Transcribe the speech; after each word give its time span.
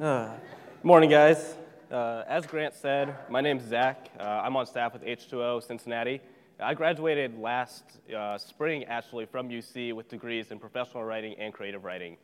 Uh, 0.00 0.30
morning, 0.82 1.10
guys. 1.10 1.56
Uh, 1.90 2.24
as 2.26 2.46
Grant 2.46 2.72
said, 2.72 3.14
my 3.28 3.42
name's 3.42 3.68
Zach. 3.68 4.08
Uh, 4.18 4.22
I'm 4.22 4.56
on 4.56 4.64
staff 4.64 4.94
with 4.94 5.04
H2O 5.04 5.62
Cincinnati. 5.62 6.22
I 6.58 6.72
graduated 6.72 7.38
last 7.38 7.84
uh, 8.16 8.38
spring, 8.38 8.84
actually, 8.84 9.26
from 9.26 9.50
UC 9.50 9.92
with 9.92 10.08
degrees 10.08 10.52
in 10.52 10.58
professional 10.58 11.04
writing 11.04 11.34
and 11.38 11.52
creative 11.52 11.84
writing. 11.84 12.16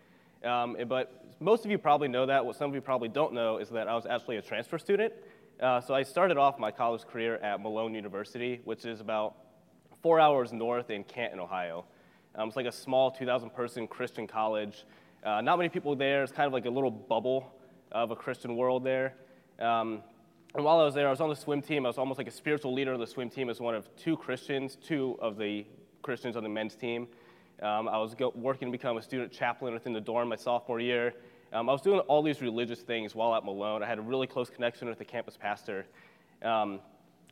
Um, 0.43 0.79
but 0.89 1.36
most 1.39 1.66
of 1.66 1.70
you 1.70 1.77
probably 1.77 2.09
know 2.09 2.25
that. 2.25 2.46
What 2.46 2.57
some 2.57 2.70
of 2.70 2.75
you 2.75 2.80
probably 2.80 3.11
don't 3.11 3.34
know 3.34 3.59
is 3.59 3.68
that 3.68 3.88
I 3.88 3.95
was 3.95 4.06
actually 4.06 4.38
a 4.38 4.43
transfer 4.43 4.79
student. 4.79 5.12
Uh, 5.61 5.82
so 5.82 5.93
I 5.93 6.02
started 6.02 6.38
off 6.38 6.58
my 6.58 6.70
college 6.70 7.02
career 7.02 7.36
at 7.36 7.61
Malone 7.61 7.93
University, 7.93 8.62
which 8.64 8.86
is 8.86 9.02
about 9.02 9.36
four 10.00 10.18
hours 10.18 10.50
north 10.50 10.88
in 10.88 11.04
Canton, 11.04 11.40
Ohio. 11.40 11.84
Um, 12.36 12.48
it's 12.48 12.56
like 12.56 12.64
a 12.64 12.72
small 12.72 13.11
2,000 13.11 13.50
person 13.50 13.86
Christian 13.86 14.27
college. 14.27 14.86
Uh, 15.22 15.43
not 15.43 15.58
many 15.58 15.68
people 15.68 15.95
there. 15.95 16.22
It's 16.22 16.32
kind 16.32 16.46
of 16.46 16.54
like 16.54 16.64
a 16.64 16.70
little 16.70 16.90
bubble 16.90 17.52
of 18.02 18.10
a 18.10 18.16
Christian 18.16 18.56
world 18.56 18.84
there. 18.84 19.14
Um, 19.59 20.02
and 20.54 20.64
while 20.64 20.80
I 20.80 20.84
was 20.84 20.95
there, 20.95 21.09
I 21.09 21.10
was 21.10 21.20
on 21.20 21.30
the 21.30 21.37
swim 21.37 21.62
team. 21.62 21.87
I 21.87 21.88
was 21.88 21.98
almost 21.98 22.18
like 22.18 22.28
a 22.28 22.32
spiritual 22.32 22.73
leader 22.74 22.92
of 22.92 23.00
the 23.00 23.06
swim 23.06 23.30
team 23.30 23.48
as 23.48 23.60
one 23.60 23.74
of 23.74 23.95
two 23.96 24.16
Christians, 24.16 24.77
two 24.77 25.18
of 25.20 25.38
the 25.38 25.66
Christians 26.02 26.37
on 26.37 26.42
the 26.42 26.48
men's 26.48 26.77
team. 26.77 27.09
Um, 27.62 27.88
I 27.88 27.98
was 27.98 28.14
go- 28.14 28.32
working 28.34 28.68
to 28.68 28.73
become 28.73 28.98
a 28.98 29.02
student 29.02 29.32
chaplain 29.32 29.73
within 29.73 29.95
the 29.95 30.01
dorm 30.01 30.28
my 30.28 30.37
sophomore 30.37 30.78
year. 30.78 31.14
Um, 31.52 31.68
I 31.70 31.73
was 31.73 31.80
doing 31.80 32.01
all 32.01 32.23
these 32.23 32.42
religious 32.42 32.80
things 32.80 33.14
while 33.14 33.34
at 33.34 33.45
Malone. 33.45 33.82
I 33.82 33.87
had 33.87 33.98
a 33.98 34.02
really 34.02 34.26
close 34.26 34.51
connection 34.51 34.88
with 34.88 34.98
the 34.98 35.04
campus 35.04 35.38
pastor. 35.38 35.87
Um, 36.42 36.80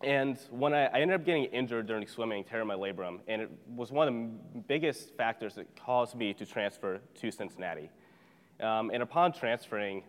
and 0.03 0.39
when 0.51 0.73
I, 0.73 0.87
I, 0.87 1.01
ended 1.01 1.21
up 1.21 1.27
getting 1.27 1.45
injured 1.45 1.87
during 1.87 2.07
swimming, 2.07 2.43
tearing 2.43 2.67
my 2.67 2.75
labrum, 2.75 3.21
and 3.29 3.43
it 3.43 3.51
was 3.69 3.93
one 3.93 4.09
of 4.09 4.15
the 4.15 4.61
biggest 4.67 5.15
factors 5.17 5.55
that 5.55 5.67
caused 5.77 6.15
me 6.15 6.33
to 6.35 6.47
transfer 6.47 7.01
to 7.21 7.31
Cincinnati. 7.31 7.91
Um, 8.61 8.91
and 8.91 9.03
upon 9.03 9.33
transferring, 9.33 10.05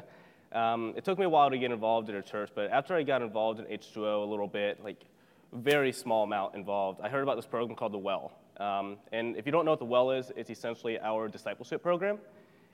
um, 0.52 0.94
it 0.96 1.04
took 1.04 1.18
me 1.18 1.24
a 1.24 1.28
while 1.28 1.50
to 1.50 1.58
get 1.58 1.70
involved 1.70 2.08
in 2.08 2.16
a 2.16 2.22
church, 2.22 2.50
but 2.54 2.70
after 2.70 2.94
I 2.94 3.02
got 3.02 3.22
involved 3.22 3.60
in 3.60 3.66
H2O 3.66 4.26
a 4.26 4.30
little 4.30 4.48
bit, 4.48 4.82
like 4.82 5.04
very 5.52 5.92
small 5.92 6.24
amount 6.24 6.54
involved, 6.54 7.00
I 7.02 7.08
heard 7.08 7.22
about 7.22 7.36
this 7.36 7.46
program 7.46 7.76
called 7.76 7.92
The 7.92 7.98
Well. 7.98 8.32
Um, 8.58 8.98
and 9.12 9.36
if 9.36 9.46
you 9.46 9.52
don't 9.52 9.64
know 9.64 9.72
what 9.72 9.80
The 9.80 9.84
Well 9.84 10.10
is, 10.10 10.32
it's 10.36 10.50
essentially 10.50 10.98
our 11.00 11.28
discipleship 11.28 11.82
program. 11.82 12.18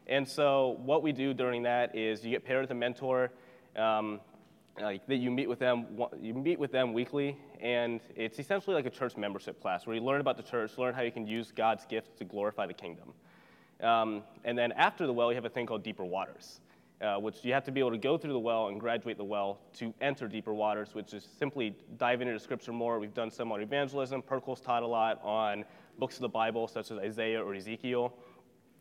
And 0.07 0.29
so 0.29 0.79
what 0.85 1.03
we 1.03 1.13
do 1.13 1.35
during 1.35 1.65
that 1.65 1.97
is 1.97 2.25
you 2.25 2.31
get 2.31 2.45
paired 2.45 2.63
with 2.63 2.71
a 2.71 2.75
mentor, 2.75 3.33
um, 3.77 4.21
like 4.81 5.07
that 5.07 5.17
you 5.17 5.31
meet 5.31 5.49
with 5.49 5.59
them, 5.59 5.87
you 6.21 6.35
meet 6.35 6.59
with 6.59 6.71
them 6.71 6.93
weekly, 6.93 7.37
and 7.61 8.01
it's 8.15 8.39
essentially 8.39 8.75
like 8.75 8.87
a 8.87 8.91
church 8.91 9.17
membership 9.17 9.61
class 9.61 9.87
where 9.87 9.97
you 9.97 10.03
learn 10.03 10.21
about 10.21 10.37
the 10.37 10.43
church, 10.43 10.77
learn 10.79 10.95
how 10.95 11.03
you 11.03 11.11
can 11.11 11.27
use 11.27 11.51
God's 11.51 11.85
gifts 11.87 12.11
to 12.19 12.25
glorify 12.25 12.67
the 12.67 12.75
kingdom. 12.75 13.13
Um, 13.83 14.23
and 14.45 14.57
then 14.57 14.73
after 14.73 15.07
the 15.07 15.13
well, 15.13 15.31
you 15.31 15.35
have 15.35 15.45
a 15.45 15.51
thing 15.51 15.67
called 15.67 15.83
deeper 15.83 16.05
waters, 16.05 16.61
uh, 17.01 17.17
which 17.17 17.45
you 17.45 17.53
have 17.53 17.65
to 17.65 17.73
be 17.73 17.81
able 17.81 17.91
to 17.91 17.99
go 17.99 18.17
through 18.17 18.33
the 18.33 18.39
well 18.39 18.69
and 18.69 18.81
graduate 18.81 19.19
the 19.19 19.25
well 19.25 19.59
to 19.75 19.93
enter 20.01 20.29
deeper 20.29 20.55
waters, 20.55 20.95
which 20.95 21.13
is 21.13 21.29
simply 21.39 21.75
dive 21.99 22.23
into 22.23 22.39
Scripture 22.39 22.73
more. 22.73 22.99
We've 22.99 23.15
done 23.15 23.31
some 23.31 23.53
on 23.53 23.61
evangelism. 23.61 24.23
Perkle's 24.23 24.61
taught 24.61 24.83
a 24.83 24.87
lot 24.87 25.21
on 25.23 25.65
books 25.99 26.17
of 26.17 26.23
the 26.23 26.29
Bible, 26.29 26.69
such 26.69 26.91
as 26.91 26.99
Isaiah 26.99 27.43
or 27.43 27.55
Ezekiel. 27.55 28.13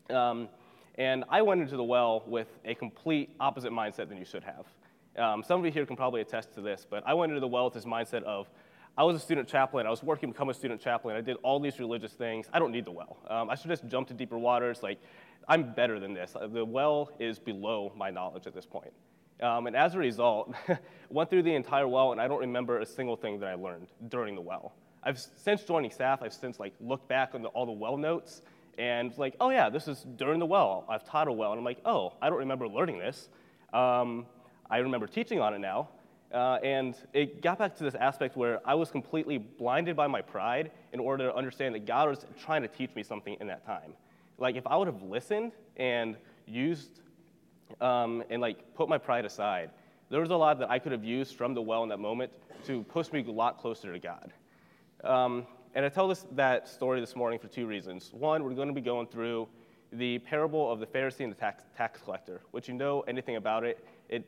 Um, 0.10 0.50
and 0.98 1.26
I 1.30 1.42
went 1.42 1.62
into 1.62 1.76
the 1.76 1.84
well 1.84 2.24
with 2.26 2.48
a 2.64 2.74
complete 2.74 3.36
opposite 3.40 3.72
mindset 3.72 4.08
than 4.08 4.18
you 4.18 4.26
should 4.26 4.44
have. 4.44 4.66
Um, 5.18 5.44
some 5.44 5.60
of 5.60 5.66
you 5.66 5.72
here 5.72 5.86
can 5.86 5.96
probably 5.96 6.22
attest 6.22 6.54
to 6.54 6.62
this, 6.62 6.86
but 6.90 7.04
I 7.06 7.14
went 7.14 7.32
into 7.32 7.40
the 7.40 7.48
well 7.48 7.66
with 7.66 7.74
this 7.74 7.86
mindset 7.86 8.24
of 8.24 8.50
I 8.98 9.04
was 9.04 9.16
a 9.16 9.20
student 9.20 9.48
chaplain. 9.48 9.86
I 9.86 9.90
was 9.90 10.04
working 10.04 10.30
to 10.30 10.34
become 10.34 10.50
a 10.50 10.54
student 10.54 10.80
chaplain. 10.80 11.16
I 11.18 11.22
did 11.22 11.38
all 11.44 11.60
these 11.60 11.80
religious 11.80 12.14
things. 12.14 12.48
I 12.54 12.60
don't 12.60 12.72
need 12.72 12.86
the 12.86 12.92
well. 12.92 13.18
Um, 13.30 13.50
I 13.50 13.56
should 13.56 13.70
just 13.70 13.88
jump 13.88 14.08
to 14.08 14.14
deeper 14.14 14.38
waters. 14.38 14.82
Like, 14.82 15.00
I'm 15.48 15.74
better 15.74 16.00
than 16.00 16.14
this. 16.14 16.36
The 16.50 16.64
well 16.64 17.12
is 17.20 17.38
below 17.38 17.92
my 17.96 18.10
knowledge 18.10 18.48
at 18.48 18.54
this 18.54 18.66
point. 18.66 18.94
Um, 19.42 19.68
and 19.68 19.76
as 19.76 19.96
a 19.96 20.00
result, 20.00 20.56
went 21.10 21.30
through 21.30 21.44
the 21.44 21.54
entire 21.54 21.88
well, 21.88 22.14
and 22.14 22.22
I 22.22 22.28
don't 22.28 22.40
remember 22.40 22.80
a 22.80 22.86
single 22.86 23.18
thing 23.18 23.40
that 23.42 23.50
I 23.50 23.56
learned 23.56 23.88
during 24.08 24.34
the 24.34 24.42
well. 24.42 24.74
I've 25.04 25.20
since 25.20 25.64
joining 25.64 25.92
staff, 25.92 26.22
I've 26.24 26.34
since 26.34 26.60
like 26.60 26.74
looked 26.80 27.08
back 27.08 27.36
on 27.36 27.42
the, 27.42 27.50
all 27.50 27.66
the 27.66 27.72
well 27.72 27.98
notes 27.98 28.42
and 28.78 29.16
like, 29.18 29.36
oh 29.40 29.50
yeah, 29.50 29.70
this 29.70 29.88
is 29.88 30.06
during 30.16 30.40
the 30.40 30.46
well. 30.46 30.86
I've 30.90 31.04
taught 31.04 31.28
a 31.28 31.32
well, 31.32 31.52
and 31.52 31.60
I'm 31.60 31.66
like, 31.66 31.80
oh, 31.86 32.14
I 32.22 32.30
don't 32.30 32.40
remember 32.40 32.68
learning 32.68 33.00
this. 33.00 33.30
Um, 33.74 34.26
I 34.70 34.78
remember 34.78 35.06
teaching 35.06 35.40
on 35.40 35.54
it 35.54 35.60
now, 35.60 35.90
uh, 36.36 36.60
and 36.62 36.96
it 37.14 37.42
got 37.42 37.58
back 37.58 37.76
to 37.78 37.84
this 37.86 37.96
aspect 37.96 38.36
where 38.36 38.60
I 38.66 38.76
was 38.76 38.92
completely 38.92 39.38
blinded 39.38 39.96
by 39.96 40.08
my 40.08 40.22
pride 40.22 40.72
in 40.92 41.00
order 41.00 41.30
to 41.30 41.36
understand 41.36 41.74
that 41.76 41.86
God 41.86 42.10
was 42.10 42.26
trying 42.44 42.62
to 42.62 42.68
teach 42.68 42.94
me 42.94 43.04
something 43.04 43.38
in 43.40 43.48
that 43.48 43.66
time. 43.66 43.94
Like, 44.38 44.58
if 44.58 44.68
I 44.68 44.76
would 44.76 44.88
have 44.88 45.02
listened 45.02 45.54
and 45.78 46.18
used 46.46 47.00
um, 47.80 48.22
and 48.30 48.42
like 48.42 48.76
put 48.76 48.90
my 48.90 48.98
pride 48.98 49.24
aside, 49.24 49.70
there 50.10 50.20
was 50.20 50.30
a 50.30 50.36
lot 50.36 50.60
that 50.60 50.70
I 50.70 50.78
could 50.78 50.92
have 50.92 51.06
used 51.06 51.36
from 51.36 51.54
the 51.54 51.62
well 51.62 51.84
in 51.84 51.90
that 51.90 52.00
moment 52.00 52.34
to 52.66 52.84
push 52.84 53.14
me 53.14 53.24
a 53.26 53.32
lot 53.32 53.58
closer 53.58 53.94
to 53.94 54.00
God. 54.00 54.34
Um, 55.06 55.48
and 55.74 55.86
I 55.86 55.90
tell 55.90 56.08
this, 56.08 56.26
that 56.34 56.68
story 56.68 57.00
this 57.00 57.16
morning 57.16 57.40
for 57.40 57.48
two 57.48 57.66
reasons. 57.66 58.12
One, 58.14 58.44
we're 58.44 58.54
going 58.54 58.68
to 58.68 58.74
be 58.74 58.82
going 58.82 59.08
through 59.08 59.48
the 59.94 60.20
parable 60.20 60.70
of 60.70 60.82
the 60.82 60.86
Pharisee 60.86 61.22
and 61.22 61.32
the 61.32 61.38
tax, 61.38 61.64
tax 61.78 62.02
collector, 62.02 62.42
which 62.52 62.68
you 62.68 62.74
know 62.74 63.02
anything 63.08 63.38
about 63.38 63.64
it, 63.64 63.86
it 64.10 64.26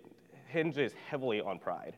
hinges 0.48 0.94
heavily 1.10 1.42
on 1.42 1.60
pride. 1.60 1.96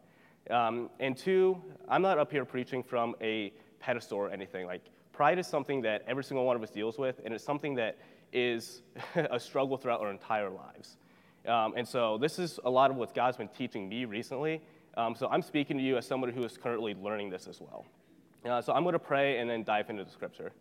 Um, 0.49 0.89
and 0.99 1.15
two, 1.15 1.61
I'm 1.87 2.01
not 2.01 2.17
up 2.17 2.31
here 2.31 2.45
preaching 2.45 2.81
from 2.81 3.15
a 3.21 3.53
pedestal 3.79 4.17
or 4.17 4.31
anything. 4.31 4.65
Like, 4.65 4.81
pride 5.13 5.37
is 5.37 5.47
something 5.47 5.81
that 5.81 6.03
every 6.07 6.23
single 6.23 6.45
one 6.45 6.55
of 6.55 6.63
us 6.63 6.71
deals 6.71 6.97
with, 6.97 7.21
and 7.23 7.33
it's 7.33 7.43
something 7.43 7.75
that 7.75 7.97
is 8.33 8.81
a 9.15 9.39
struggle 9.39 9.77
throughout 9.77 10.01
our 10.01 10.11
entire 10.11 10.49
lives. 10.49 10.97
Um, 11.47 11.73
and 11.77 11.88
so, 11.88 12.17
this 12.17 12.39
is 12.39 12.59
a 12.65 12.69
lot 12.69 12.91
of 12.91 12.97
what 12.97 13.13
God's 13.13 13.38
been 13.38 13.47
teaching 13.47 13.88
me 13.88 14.05
recently. 14.05 14.61
Um, 14.97 15.15
so, 15.15 15.27
I'm 15.29 15.41
speaking 15.41 15.77
to 15.77 15.83
you 15.83 15.97
as 15.97 16.05
somebody 16.05 16.33
who 16.33 16.43
is 16.43 16.57
currently 16.57 16.95
learning 16.95 17.29
this 17.29 17.47
as 17.47 17.61
well. 17.61 17.85
Uh, 18.43 18.61
so, 18.61 18.73
I'm 18.73 18.83
going 18.83 18.93
to 18.93 18.99
pray 18.99 19.39
and 19.39 19.49
then 19.49 19.63
dive 19.63 19.89
into 19.89 20.03
the 20.03 20.11
scripture. 20.11 20.51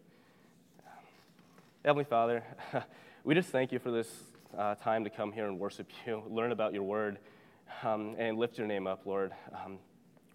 Heavenly 1.84 2.04
Father, 2.04 2.44
we 3.24 3.34
just 3.34 3.48
thank 3.50 3.72
you 3.72 3.78
for 3.78 3.90
this 3.90 4.08
uh, 4.56 4.74
time 4.74 5.04
to 5.04 5.10
come 5.10 5.32
here 5.32 5.46
and 5.46 5.58
worship 5.58 5.88
you, 6.06 6.22
learn 6.28 6.52
about 6.52 6.74
your 6.74 6.82
word 6.82 7.18
um, 7.82 8.14
and 8.18 8.38
lift 8.38 8.58
your 8.58 8.66
name 8.66 8.86
up, 8.86 9.06
Lord. 9.06 9.32
Um, 9.52 9.78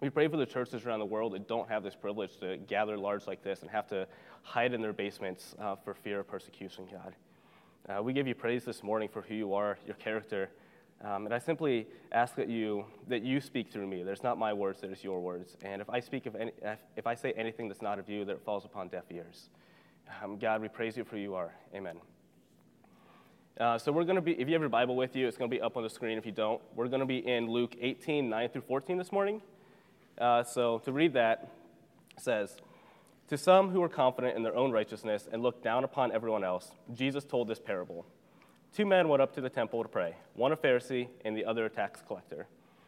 we 0.02 0.10
pray 0.10 0.28
for 0.28 0.38
the 0.38 0.46
churches 0.46 0.86
around 0.86 1.00
the 1.00 1.06
world 1.06 1.34
that 1.34 1.48
don't 1.48 1.70
have 1.70 1.84
this 1.84 1.96
privilege 1.96 2.38
to 2.40 2.58
gather 2.58 2.98
large 2.98 3.26
like 3.26 3.42
this 3.44 3.62
and 3.62 3.70
have 3.72 3.88
to 3.88 4.08
hide 4.42 4.74
in 4.74 4.82
their 4.82 4.94
basements 4.94 5.56
uh, 5.60 5.76
for 5.76 5.94
fear 5.94 6.20
of 6.20 6.28
persecution, 6.28 6.86
God. 6.92 7.16
Uh, 7.88 8.02
we 8.02 8.14
give 8.14 8.28
you 8.28 8.36
praise 8.36 8.66
this 8.66 8.84
morning 8.84 9.10
for 9.10 9.22
who 9.22 9.34
you 9.36 9.54
are, 9.54 9.78
your 9.86 9.96
character. 9.96 10.50
Um, 11.04 11.26
and 11.26 11.34
I 11.34 11.40
simply 11.40 11.88
ask 12.12 12.36
that 12.36 12.48
you 12.48 12.86
that 13.08 13.24
you 13.24 13.42
speak 13.42 13.72
through 13.72 13.88
me. 13.88 14.04
There's 14.04 14.24
not 14.24 14.38
my 14.38 14.54
words, 14.54 14.80
there's 14.82 15.04
your 15.04 15.20
words. 15.20 15.58
And 15.62 15.82
if 15.82 15.90
I 15.90 16.00
speak 16.00 16.26
of 16.26 16.36
any, 16.36 16.52
if 16.96 17.08
I 17.08 17.16
say 17.16 17.34
anything 17.34 17.68
that's 17.68 17.82
not 17.82 18.00
of 18.00 18.10
you, 18.10 18.24
that 18.26 18.34
it 18.34 18.42
falls 18.46 18.64
upon 18.64 18.88
deaf 18.88 19.04
ears. 19.12 19.50
Um, 20.22 20.38
God, 20.38 20.62
we 20.62 20.68
praise 20.68 20.96
you 20.96 21.04
for 21.04 21.16
who 21.16 21.22
you 21.22 21.36
are. 21.36 21.54
Amen. 21.76 21.98
Uh, 23.60 23.78
so 23.78 23.92
we're 23.92 24.04
going 24.04 24.16
to 24.16 24.22
be, 24.22 24.32
if 24.32 24.48
you 24.48 24.54
have 24.54 24.62
your 24.62 24.70
Bible 24.70 24.96
with 24.96 25.16
you, 25.16 25.28
it's 25.28 25.38
going 25.38 25.50
to 25.50 25.56
be 25.56 25.62
up 25.62 25.78
on 25.78 25.84
the 25.84 25.90
screen 25.90 26.18
if 26.18 26.26
you 26.26 26.32
don't. 26.32 26.60
We're 26.76 26.88
going 26.88 27.02
to 27.02 27.06
be 27.06 27.20
in 27.20 27.48
Luke 27.48 27.76
18, 27.80 28.28
9 28.28 28.50
through 28.50 28.64
14 28.64 28.98
this 28.98 29.12
morning. 29.12 29.44
Uh, 30.18 30.44
so 30.44 30.80
to 30.80 30.92
read 30.92 31.14
that, 31.14 31.52
says, 32.18 32.58
To 33.28 33.38
some 33.38 33.70
who 33.70 33.82
were 33.82 33.90
confident 33.90 34.36
in 34.36 34.42
their 34.42 34.56
own 34.56 34.72
righteousness 34.72 35.28
and 35.32 35.44
looked 35.44 35.64
down 35.64 35.84
upon 35.84 36.12
everyone 36.12 36.44
else, 36.44 36.72
Jesus 36.96 37.26
told 37.26 37.48
this 37.48 37.60
parable. 37.60 38.08
Two 38.76 38.88
men 38.88 39.08
went 39.08 39.22
up 39.22 39.36
to 39.36 39.42
the 39.42 39.52
temple 39.52 39.84
to 39.84 39.90
pray, 39.90 40.16
one 40.34 40.52
a 40.52 40.58
Pharisee 40.58 41.08
and 41.24 41.38
the 41.38 41.46
other 41.46 41.66
a 41.66 41.70
tax 41.70 42.02
collector. 42.08 42.48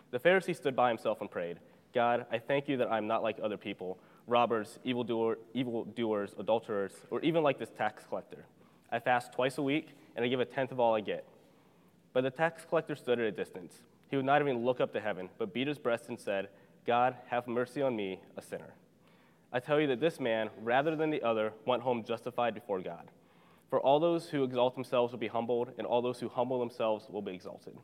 The 0.09 0.19
Pharisee 0.19 0.55
stood 0.55 0.75
by 0.75 0.89
himself 0.89 1.21
and 1.21 1.29
prayed, 1.29 1.59
God, 1.93 2.25
I 2.31 2.39
thank 2.39 2.67
you 2.67 2.77
that 2.77 2.91
I'm 2.91 3.05
not 3.05 3.21
like 3.21 3.37
other 3.41 3.57
people, 3.57 3.99
robbers, 4.25 4.79
evildoer, 4.83 5.37
evildoers, 5.53 6.33
adulterers, 6.39 6.93
or 7.11 7.21
even 7.21 7.43
like 7.43 7.59
this 7.59 7.69
tax 7.69 8.03
collector. 8.09 8.45
I 8.91 8.97
fast 8.97 9.31
twice 9.31 9.59
a 9.59 9.61
week 9.61 9.89
and 10.15 10.23
I 10.23 10.27
give 10.27 10.39
a 10.39 10.45
tenth 10.45 10.71
of 10.71 10.79
all 10.79 10.95
I 10.95 11.01
get. 11.01 11.25
But 12.13 12.23
the 12.23 12.31
tax 12.31 12.65
collector 12.65 12.95
stood 12.95 13.19
at 13.19 13.25
a 13.25 13.31
distance. 13.31 13.81
He 14.09 14.15
would 14.15 14.25
not 14.25 14.41
even 14.41 14.63
look 14.63 14.79
up 14.79 14.93
to 14.93 15.01
heaven, 15.01 15.29
but 15.37 15.53
beat 15.53 15.67
his 15.67 15.77
breast 15.77 16.09
and 16.09 16.19
said, 16.19 16.49
God, 16.85 17.15
have 17.27 17.47
mercy 17.47 17.81
on 17.81 17.95
me, 17.95 18.19
a 18.37 18.41
sinner. 18.41 18.73
I 19.51 19.59
tell 19.59 19.79
you 19.79 19.87
that 19.87 19.99
this 19.99 20.19
man, 20.19 20.49
rather 20.61 20.95
than 20.95 21.09
the 21.09 21.21
other, 21.21 21.53
went 21.65 21.81
home 21.81 22.03
justified 22.03 22.53
before 22.53 22.79
God. 22.81 23.09
For 23.69 23.79
all 23.79 23.99
those 23.99 24.29
who 24.29 24.43
exalt 24.43 24.75
themselves 24.75 25.11
will 25.11 25.19
be 25.19 25.27
humbled, 25.27 25.71
and 25.77 25.87
all 25.87 26.01
those 26.01 26.19
who 26.19 26.29
humble 26.29 26.59
themselves 26.59 27.07
will 27.09 27.21
be 27.21 27.33
exalted. 27.33 27.75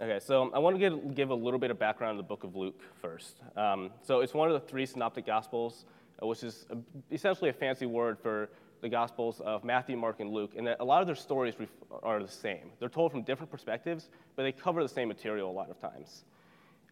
Okay, 0.00 0.20
so 0.20 0.50
I 0.54 0.60
want 0.60 0.78
to 0.78 1.12
give, 1.14 1.30
a 1.30 1.34
little 1.34 1.58
bit 1.58 1.72
of 1.72 1.78
background 1.78 2.12
on 2.12 2.16
the 2.18 2.22
book 2.22 2.44
of 2.44 2.54
Luke 2.54 2.80
first. 3.02 3.40
Um, 3.56 3.90
so 4.02 4.20
it's 4.20 4.32
one 4.32 4.48
of 4.48 4.54
the 4.54 4.68
three 4.68 4.86
synoptic 4.86 5.26
gospels, 5.26 5.86
uh, 6.22 6.26
which 6.26 6.44
is 6.44 6.66
essentially 7.10 7.50
a 7.50 7.52
fancy 7.52 7.86
word 7.86 8.18
for 8.20 8.48
the 8.80 8.88
Gospels 8.88 9.40
of 9.40 9.64
Matthew, 9.64 9.96
Mark, 9.96 10.20
and 10.20 10.30
Luke, 10.30 10.52
and 10.56 10.66
that 10.66 10.78
a 10.80 10.84
lot 10.84 11.00
of 11.00 11.06
their 11.06 11.16
stories 11.16 11.54
are 12.02 12.22
the 12.22 12.28
same. 12.28 12.70
They're 12.78 12.88
told 12.88 13.10
from 13.12 13.22
different 13.22 13.50
perspectives, 13.50 14.08
but 14.36 14.44
they 14.44 14.52
cover 14.52 14.82
the 14.82 14.88
same 14.88 15.08
material 15.08 15.50
a 15.50 15.52
lot 15.52 15.70
of 15.70 15.80
times. 15.80 16.24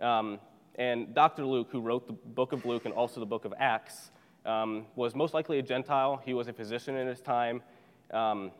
Um, 0.00 0.40
and 0.76 1.14
Dr. 1.14 1.44
Luke, 1.44 1.68
who 1.70 1.80
wrote 1.80 2.06
the 2.06 2.12
book 2.12 2.52
of 2.52 2.66
Luke 2.66 2.84
and 2.84 2.94
also 2.94 3.20
the 3.20 3.26
book 3.26 3.44
of 3.44 3.54
Acts, 3.58 4.10
um, 4.44 4.86
was 4.94 5.14
most 5.14 5.34
likely 5.34 5.58
a 5.58 5.62
Gentile. 5.62 6.20
He 6.24 6.34
was 6.34 6.48
a 6.48 6.52
physician 6.52 6.96
in 6.96 7.06
his 7.06 7.20
time. 7.20 7.62
Um, 8.12 8.52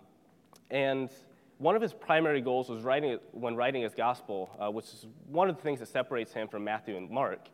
and 0.71 1.11
one 1.59 1.77
of 1.77 1.83
his 1.83 1.93
primary 1.93 2.41
goals 2.41 2.69
was 2.69 2.83
writing, 2.83 3.19
when 3.33 3.55
writing 3.55 3.83
his 3.83 3.95
gospel, 3.95 4.51
uh, 4.59 4.71
which 4.71 4.87
is 4.87 5.07
one 5.29 5.49
of 5.49 5.57
the 5.57 5.63
things 5.63 5.81
that 5.81 5.89
separates 5.89 6.33
him 6.33 6.49
from 6.49 6.65
Matthew 6.65 6.97
and 6.97 7.09
Mark, 7.11 7.49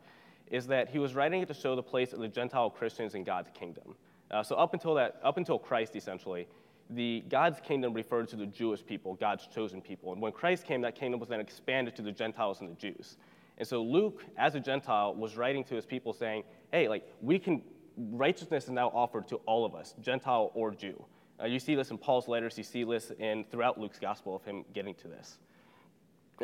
is 0.47 0.67
that 0.67 0.89
he 0.89 0.99
was 0.99 1.15
writing 1.15 1.41
it 1.41 1.47
to 1.47 1.53
show 1.53 1.75
the 1.75 1.83
place 1.83 2.13
of 2.13 2.19
the 2.19 2.27
Gentile 2.27 2.69
Christians 2.69 3.15
in 3.15 3.23
God's 3.23 3.49
kingdom. 3.53 3.95
Uh, 4.33 4.41
so 4.41 4.55
up 4.55 4.73
until 4.73 4.95
that, 4.95 5.19
up 5.23 5.37
until 5.37 5.59
Christ, 5.59 5.95
essentially, 5.95 6.47
the 6.89 7.23
God's 7.29 7.59
kingdom 7.59 7.93
referred 7.93 8.27
to 8.29 8.35
the 8.35 8.47
Jewish 8.47 8.83
people, 8.85 9.13
God's 9.13 9.47
chosen 9.47 9.79
people. 9.79 10.11
And 10.11 10.21
when 10.21 10.31
Christ 10.31 10.65
came, 10.65 10.81
that 10.81 10.95
kingdom 10.95 11.19
was 11.19 11.29
then 11.29 11.39
expanded 11.39 11.95
to 11.95 12.01
the 12.01 12.11
Gentiles 12.11 12.59
and 12.59 12.69
the 12.69 12.75
Jews. 12.75 13.17
And 13.59 13.67
so 13.67 13.83
Luke, 13.83 14.25
as 14.35 14.55
a 14.55 14.59
Gentile, 14.59 15.13
was 15.13 15.37
writing 15.37 15.63
to 15.65 15.75
his 15.75 15.85
people 15.85 16.13
saying, 16.13 16.43
hey, 16.71 16.89
like, 16.89 17.07
we 17.21 17.37
can, 17.37 17.61
righteousness 17.95 18.65
is 18.65 18.71
now 18.71 18.89
offered 18.89 19.27
to 19.27 19.35
all 19.45 19.65
of 19.65 19.75
us, 19.75 19.93
Gentile 20.01 20.51
or 20.55 20.71
Jew. 20.71 21.05
Uh, 21.39 21.45
you 21.45 21.59
see 21.59 21.75
this 21.75 21.91
in 21.91 21.99
Paul's 21.99 22.27
letters, 22.27 22.57
you 22.57 22.63
see 22.63 22.83
this 22.83 23.11
in 23.19 23.45
throughout 23.51 23.79
Luke's 23.79 23.99
gospel 23.99 24.35
of 24.35 24.43
him 24.43 24.65
getting 24.73 24.95
to 24.95 25.07
this. 25.07 25.37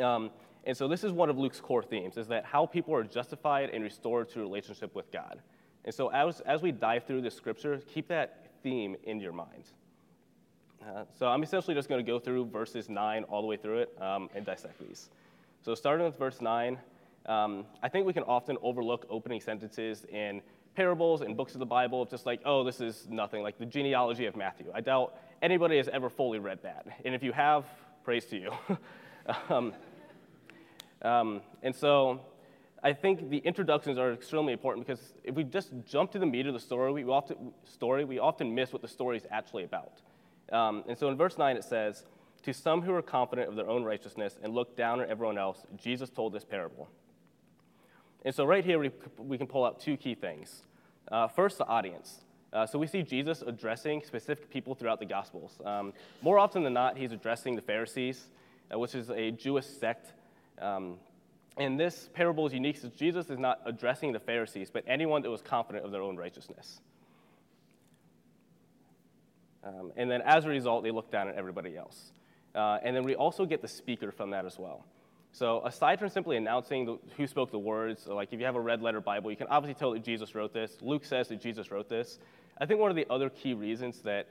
Um, 0.00 0.30
and 0.64 0.76
so 0.76 0.86
this 0.86 1.02
is 1.02 1.10
one 1.10 1.28
of 1.28 1.38
Luke's 1.38 1.60
core 1.60 1.82
themes, 1.82 2.16
is 2.16 2.28
that 2.28 2.44
how 2.44 2.66
people 2.66 2.94
are 2.94 3.02
justified 3.02 3.70
and 3.70 3.82
restored 3.82 4.28
to 4.30 4.40
relationship 4.40 4.94
with 4.94 5.10
God. 5.10 5.40
And 5.84 5.94
so 5.94 6.08
as, 6.08 6.40
as 6.40 6.62
we 6.62 6.72
dive 6.72 7.04
through 7.04 7.22
the 7.22 7.30
scripture, 7.30 7.80
keep 7.92 8.08
that 8.08 8.48
theme 8.62 8.96
in 9.04 9.20
your 9.20 9.32
mind. 9.32 9.64
Uh, 10.82 11.04
so 11.18 11.26
I'm 11.26 11.42
essentially 11.42 11.74
just 11.74 11.88
going 11.88 12.04
to 12.04 12.10
go 12.10 12.18
through 12.18 12.46
verses 12.46 12.88
9 12.88 13.24
all 13.24 13.40
the 13.42 13.46
way 13.46 13.56
through 13.56 13.80
it 13.80 13.96
um, 14.00 14.30
and 14.34 14.44
dissect 14.44 14.78
these. 14.86 15.10
So 15.62 15.74
starting 15.74 16.06
with 16.06 16.18
verse 16.18 16.40
9, 16.40 16.78
um, 17.26 17.66
I 17.82 17.88
think 17.88 18.06
we 18.06 18.12
can 18.12 18.22
often 18.22 18.56
overlook 18.62 19.06
opening 19.10 19.40
sentences 19.40 20.06
in 20.10 20.40
parables 20.74 21.20
and 21.20 21.36
books 21.36 21.54
of 21.54 21.58
the 21.58 21.66
Bible, 21.66 22.06
just 22.06 22.24
like, 22.24 22.40
oh, 22.44 22.64
this 22.64 22.80
is 22.80 23.06
nothing, 23.10 23.42
like 23.42 23.58
the 23.58 23.66
genealogy 23.66 24.26
of 24.26 24.36
Matthew. 24.36 24.70
I 24.74 24.80
doubt 24.80 25.18
anybody 25.42 25.76
has 25.76 25.88
ever 25.88 26.08
fully 26.08 26.38
read 26.38 26.62
that. 26.62 26.86
And 27.04 27.14
if 27.14 27.22
you 27.22 27.32
have, 27.32 27.66
praise 28.04 28.24
to 28.26 28.38
you. 28.38 28.52
um, 29.50 29.74
um, 31.02 31.40
and 31.62 31.74
so 31.74 32.20
I 32.82 32.92
think 32.92 33.28
the 33.28 33.38
introductions 33.38 33.98
are 33.98 34.12
extremely 34.12 34.52
important 34.52 34.86
because 34.86 35.12
if 35.22 35.34
we 35.34 35.44
just 35.44 35.72
jump 35.86 36.12
to 36.12 36.18
the 36.18 36.26
meat 36.26 36.46
of 36.46 36.54
the 36.54 36.60
story, 36.60 36.92
we 36.92 37.04
often, 37.04 37.52
story, 37.64 38.04
we 38.04 38.18
often 38.18 38.54
miss 38.54 38.72
what 38.72 38.80
the 38.80 38.88
story 38.88 39.18
is 39.18 39.24
actually 39.30 39.64
about. 39.64 40.00
Um, 40.50 40.84
and 40.88 40.96
so 40.96 41.08
in 41.08 41.16
verse 41.16 41.36
9 41.36 41.56
it 41.56 41.64
says, 41.64 42.04
To 42.44 42.54
some 42.54 42.80
who 42.80 42.94
are 42.94 43.02
confident 43.02 43.48
of 43.48 43.56
their 43.56 43.68
own 43.68 43.84
righteousness 43.84 44.38
and 44.42 44.54
look 44.54 44.76
down 44.76 45.00
on 45.00 45.10
everyone 45.10 45.36
else, 45.36 45.66
Jesus 45.76 46.08
told 46.08 46.32
this 46.32 46.44
parable. 46.44 46.88
And 48.24 48.34
so, 48.34 48.44
right 48.44 48.64
here, 48.64 48.78
we, 48.78 48.90
we 49.18 49.38
can 49.38 49.46
pull 49.46 49.64
out 49.64 49.80
two 49.80 49.96
key 49.96 50.14
things. 50.14 50.62
Uh, 51.10 51.26
first, 51.26 51.56
the 51.56 51.66
audience. 51.66 52.20
Uh, 52.52 52.66
so, 52.66 52.78
we 52.78 52.86
see 52.86 53.02
Jesus 53.02 53.42
addressing 53.42 54.02
specific 54.02 54.50
people 54.50 54.74
throughout 54.74 55.00
the 55.00 55.06
Gospels. 55.06 55.58
Um, 55.64 55.94
more 56.20 56.38
often 56.38 56.62
than 56.62 56.74
not, 56.74 56.98
he's 56.98 57.12
addressing 57.12 57.56
the 57.56 57.62
Pharisees, 57.62 58.26
uh, 58.72 58.78
which 58.78 58.94
is 58.94 59.10
a 59.10 59.30
Jewish 59.30 59.64
sect. 59.64 60.12
Um, 60.60 60.98
and 61.56 61.78
this 61.78 62.08
parable 62.14 62.46
is 62.46 62.52
unique 62.52 62.80
because 62.80 62.96
Jesus 62.96 63.28
is 63.30 63.38
not 63.38 63.60
addressing 63.66 64.12
the 64.12 64.20
Pharisees, 64.20 64.70
but 64.70 64.84
anyone 64.86 65.22
that 65.22 65.30
was 65.30 65.42
confident 65.42 65.84
of 65.84 65.92
their 65.92 66.02
own 66.02 66.16
righteousness. 66.16 66.80
Um, 69.62 69.92
and 69.96 70.10
then, 70.10 70.22
as 70.22 70.46
a 70.46 70.48
result, 70.48 70.84
they 70.84 70.90
look 70.90 71.10
down 71.10 71.28
at 71.28 71.34
everybody 71.34 71.76
else. 71.76 72.12
Uh, 72.54 72.78
and 72.82 72.96
then 72.96 73.04
we 73.04 73.14
also 73.14 73.44
get 73.44 73.62
the 73.62 73.68
speaker 73.68 74.10
from 74.10 74.30
that 74.30 74.46
as 74.46 74.58
well. 74.58 74.84
So 75.32 75.64
aside 75.64 75.98
from 75.98 76.08
simply 76.08 76.36
announcing 76.36 76.86
the, 76.86 76.98
who 77.16 77.26
spoke 77.26 77.50
the 77.50 77.58
words, 77.58 78.06
like 78.06 78.32
if 78.32 78.40
you 78.40 78.46
have 78.46 78.56
a 78.56 78.60
red 78.60 78.82
letter 78.82 79.00
Bible, 79.00 79.30
you 79.30 79.36
can 79.36 79.46
obviously 79.46 79.78
tell 79.78 79.92
that 79.92 80.02
Jesus 80.02 80.34
wrote 80.34 80.52
this. 80.52 80.76
Luke 80.80 81.04
says 81.04 81.28
that 81.28 81.40
Jesus 81.40 81.70
wrote 81.70 81.88
this. 81.88 82.18
I 82.58 82.66
think 82.66 82.80
one 82.80 82.90
of 82.90 82.96
the 82.96 83.06
other 83.08 83.30
key 83.30 83.54
reasons 83.54 84.00
that 84.02 84.26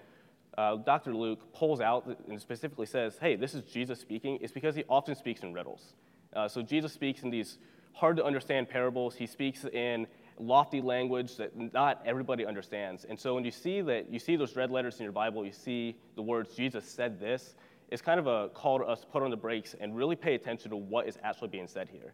uh, 0.58 0.76
Dr. 0.76 1.14
Luke 1.14 1.54
pulls 1.54 1.80
out 1.80 2.06
and 2.28 2.42
specifically 2.42 2.86
says, 2.86 3.18
hey, 3.22 3.36
this 3.36 3.54
is 3.54 3.64
Jesus 3.64 4.00
speaking, 4.00 4.38
is 4.38 4.52
because 4.52 4.76
he 4.76 4.84
often 4.90 5.16
speaks 5.16 5.42
in 5.42 5.54
riddles. 5.54 5.94
Uh, 6.34 6.48
so 6.48 6.62
Jesus 6.62 6.94
speaks 6.94 7.24
in 7.24 7.30
these 7.30 7.58
hard 7.94 8.18
to 8.18 8.24
understand 8.24 8.70
parables. 8.70 9.16
He 9.16 9.28
speaks 9.28 9.66
in 9.66 10.08
lofty 10.38 10.82
language 10.82 11.36
that 11.36 11.56
not 11.74 12.02
everybody 12.06 12.46
understands. 12.46 13.06
And 13.06 13.20
so 13.20 13.36
when 13.36 13.44
you 13.44 13.52
see 13.52 13.82
that, 13.82 14.12
you 14.12 14.20
see 14.20 14.36
those 14.36 14.56
red 14.56 14.72
letters 14.72 15.00
in 15.00 15.04
your 15.04 15.12
Bible, 15.12 15.46
you 15.46 15.52
see 15.52 15.98
the 16.16 16.22
words 16.22 16.56
Jesus 16.56 16.86
said 16.86 17.20
this, 17.20 17.56
it's 17.90 18.02
kind 18.02 18.20
of 18.20 18.28
a 18.28 18.50
call 18.50 18.80
to 18.80 18.86
us 18.86 19.02
to 19.02 19.08
put 19.08 19.24
on 19.24 19.32
the 19.32 19.38
brakes 19.38 19.76
and 19.80 19.96
really 19.96 20.16
pay 20.16 20.36
attention 20.36 20.70
to 20.70 20.78
what 20.78 21.08
is 21.08 21.18
actually 21.24 21.50
being 21.50 21.68
said 21.68 21.90
here. 21.90 22.14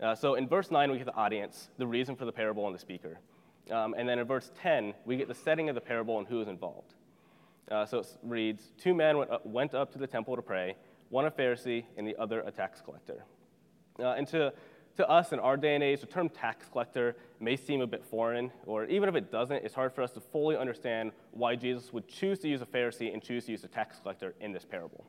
Uh, 0.00 0.14
so 0.14 0.34
in 0.34 0.48
verse 0.48 0.70
9, 0.70 0.90
we 0.90 0.96
get 0.96 1.06
the 1.06 1.14
audience, 1.14 1.68
the 1.78 1.86
reason 1.86 2.16
for 2.16 2.24
the 2.24 2.32
parable, 2.32 2.66
and 2.66 2.74
the 2.74 2.78
speaker. 2.78 3.18
Um, 3.70 3.94
and 3.96 4.08
then 4.08 4.18
in 4.18 4.26
verse 4.26 4.50
10, 4.60 4.94
we 5.04 5.16
get 5.16 5.28
the 5.28 5.34
setting 5.34 5.68
of 5.68 5.74
the 5.74 5.80
parable 5.80 6.18
and 6.18 6.26
who 6.26 6.40
is 6.40 6.48
involved. 6.48 6.94
Uh, 7.70 7.86
so 7.86 8.00
it 8.00 8.06
reads 8.24 8.72
Two 8.78 8.94
men 8.94 9.18
went 9.18 9.30
up, 9.30 9.46
went 9.46 9.74
up, 9.74 9.92
to 9.92 9.98
the 9.98 10.06
temple 10.06 10.34
to 10.34 10.42
pray, 10.42 10.74
one 11.12 11.26
a 11.26 11.30
Pharisee 11.30 11.84
and 11.96 12.06
the 12.06 12.16
other 12.16 12.40
a 12.40 12.50
tax 12.50 12.80
collector. 12.80 13.24
Uh, 14.00 14.14
and 14.14 14.26
to 14.28 14.52
to 14.96 15.08
us 15.08 15.32
in 15.32 15.38
our 15.38 15.56
day 15.56 15.74
and 15.74 15.82
age, 15.82 16.00
the 16.00 16.06
term 16.06 16.28
tax 16.28 16.68
collector 16.70 17.16
may 17.40 17.56
seem 17.56 17.80
a 17.80 17.86
bit 17.86 18.04
foreign, 18.04 18.52
or 18.66 18.84
even 18.86 19.08
if 19.08 19.14
it 19.14 19.30
doesn't, 19.30 19.64
it's 19.64 19.74
hard 19.74 19.94
for 19.94 20.02
us 20.02 20.12
to 20.12 20.20
fully 20.20 20.56
understand 20.56 21.12
why 21.30 21.56
Jesus 21.56 21.92
would 21.92 22.06
choose 22.08 22.38
to 22.40 22.48
use 22.48 22.60
a 22.60 22.66
Pharisee 22.66 23.12
and 23.12 23.22
choose 23.22 23.46
to 23.46 23.52
use 23.52 23.64
a 23.64 23.68
tax 23.68 23.98
collector 24.00 24.34
in 24.40 24.52
this 24.52 24.66
parable. 24.66 25.06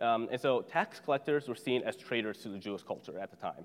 Um, 0.00 0.28
and 0.32 0.40
so 0.40 0.62
tax 0.62 0.98
collectors 0.98 1.46
were 1.46 1.54
seen 1.54 1.82
as 1.82 1.96
traitors 1.96 2.38
to 2.38 2.48
the 2.48 2.58
Jewish 2.58 2.82
culture 2.82 3.18
at 3.20 3.30
the 3.30 3.36
time. 3.36 3.64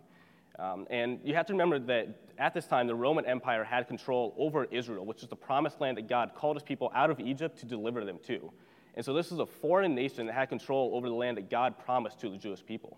Um, 0.60 0.86
and 0.90 1.20
you 1.24 1.34
have 1.34 1.48
to 1.48 1.54
remember 1.54 1.80
that 1.80 2.08
at 2.38 2.54
this 2.54 2.68
time, 2.68 2.88
the 2.88 2.96
Roman 2.96 3.26
Empire 3.26 3.64
had 3.64 3.88
control 3.88 4.36
over 4.38 4.66
Israel, 4.66 5.06
which 5.06 5.24
is 5.24 5.30
the 5.30 5.36
promised 5.36 5.82
land 5.82 5.98
that 5.98 6.08
God 6.08 6.34
called 6.36 6.58
his 6.58 6.64
people 6.64 6.92
out 6.94 7.10
of 7.10 7.20
Egypt 7.20 7.58
to 7.60 7.66
deliver 7.66 8.06
them 8.06 8.20
to. 8.28 8.52
And 8.96 9.04
so 9.04 9.14
this 9.14 9.32
is 9.32 9.40
a 9.40 9.46
foreign 9.46 9.94
nation 9.94 10.26
that 10.28 10.34
had 10.34 10.50
control 10.50 10.92
over 10.94 11.10
the 11.10 11.16
land 11.16 11.38
that 11.38 11.50
God 11.50 11.78
promised 11.78 12.20
to 12.22 12.30
the 12.30 12.38
Jewish 12.38 12.66
people. 12.66 12.98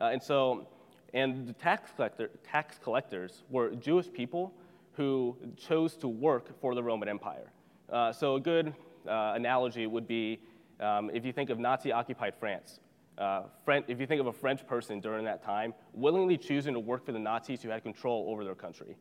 Uh, 0.00 0.06
and 0.06 0.22
so, 0.22 0.66
and 1.14 1.46
the 1.46 1.52
tax, 1.52 1.92
collector, 1.94 2.30
tax 2.44 2.78
collectors 2.82 3.44
were 3.50 3.70
Jewish 3.70 4.12
people 4.12 4.52
who 4.92 5.36
chose 5.56 5.96
to 5.96 6.08
work 6.08 6.60
for 6.60 6.74
the 6.74 6.82
Roman 6.82 7.08
Empire. 7.08 7.52
Uh, 7.90 8.12
so, 8.12 8.34
a 8.34 8.40
good 8.40 8.74
uh, 9.06 9.32
analogy 9.36 9.86
would 9.86 10.06
be 10.08 10.40
um, 10.80 11.10
if 11.14 11.24
you 11.24 11.32
think 11.32 11.50
of 11.50 11.58
Nazi 11.58 11.92
occupied 11.92 12.34
France. 12.34 12.80
Uh, 13.16 13.42
if 13.66 13.98
you 13.98 14.06
think 14.06 14.20
of 14.20 14.28
a 14.28 14.32
French 14.32 14.64
person 14.66 15.00
during 15.00 15.24
that 15.24 15.42
time, 15.42 15.74
willingly 15.92 16.36
choosing 16.36 16.72
to 16.74 16.80
work 16.80 17.04
for 17.04 17.10
the 17.10 17.18
Nazis 17.18 17.62
who 17.62 17.68
had 17.68 17.82
control 17.82 18.26
over 18.28 18.44
their 18.44 18.54
country. 18.54 18.96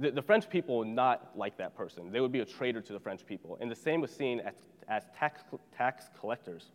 The, 0.00 0.10
the 0.10 0.22
French 0.22 0.48
people 0.48 0.78
would 0.78 0.88
not 0.88 1.30
like 1.36 1.58
that 1.58 1.76
person. 1.76 2.10
They 2.10 2.20
would 2.20 2.32
be 2.32 2.40
a 2.40 2.44
traitor 2.44 2.80
to 2.80 2.92
the 2.92 2.98
French 2.98 3.26
people. 3.26 3.58
And 3.60 3.70
the 3.70 3.76
same 3.76 4.00
was 4.00 4.10
seen 4.10 4.40
as, 4.40 4.54
as 4.88 5.04
tax, 5.16 5.42
tax 5.76 6.06
collectors, 6.18 6.70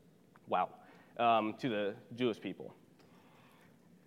wow, 0.48 0.70
um, 1.18 1.56
to 1.60 1.68
the 1.68 1.96
Jewish 2.16 2.40
people. 2.40 2.74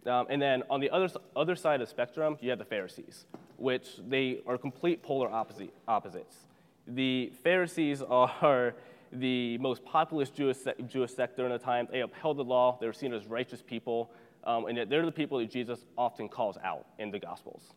Um, 0.06 0.26
and 0.30 0.40
then 0.40 0.62
on 0.70 0.78
the 0.78 0.88
other, 0.90 1.08
other 1.34 1.56
side 1.56 1.80
of 1.80 1.88
the 1.88 1.90
spectrum, 1.90 2.38
you 2.40 2.50
have 2.50 2.60
the 2.60 2.64
Pharisees, 2.64 3.26
which 3.56 3.88
they 4.06 4.40
are 4.46 4.56
complete 4.56 5.02
polar 5.02 5.28
opposite, 5.28 5.74
opposites. 5.88 6.46
The 6.86 7.32
Pharisees 7.42 8.02
are 8.02 8.74
the 9.12 9.58
most 9.58 9.84
populous 9.84 10.30
Jewish, 10.30 10.58
Jewish 10.86 11.10
sect 11.10 11.36
during 11.36 11.52
the 11.52 11.58
time. 11.58 11.88
They 11.90 12.00
upheld 12.00 12.36
the 12.36 12.44
law, 12.44 12.78
they 12.80 12.86
were 12.86 12.92
seen 12.92 13.12
as 13.12 13.26
righteous 13.26 13.62
people, 13.62 14.12
um, 14.44 14.66
and 14.66 14.76
yet 14.76 14.88
they're 14.88 15.04
the 15.04 15.10
people 15.10 15.38
that 15.38 15.50
Jesus 15.50 15.84
often 15.96 16.28
calls 16.28 16.56
out 16.62 16.86
in 16.98 17.10
the 17.10 17.18
Gospels. 17.18 17.74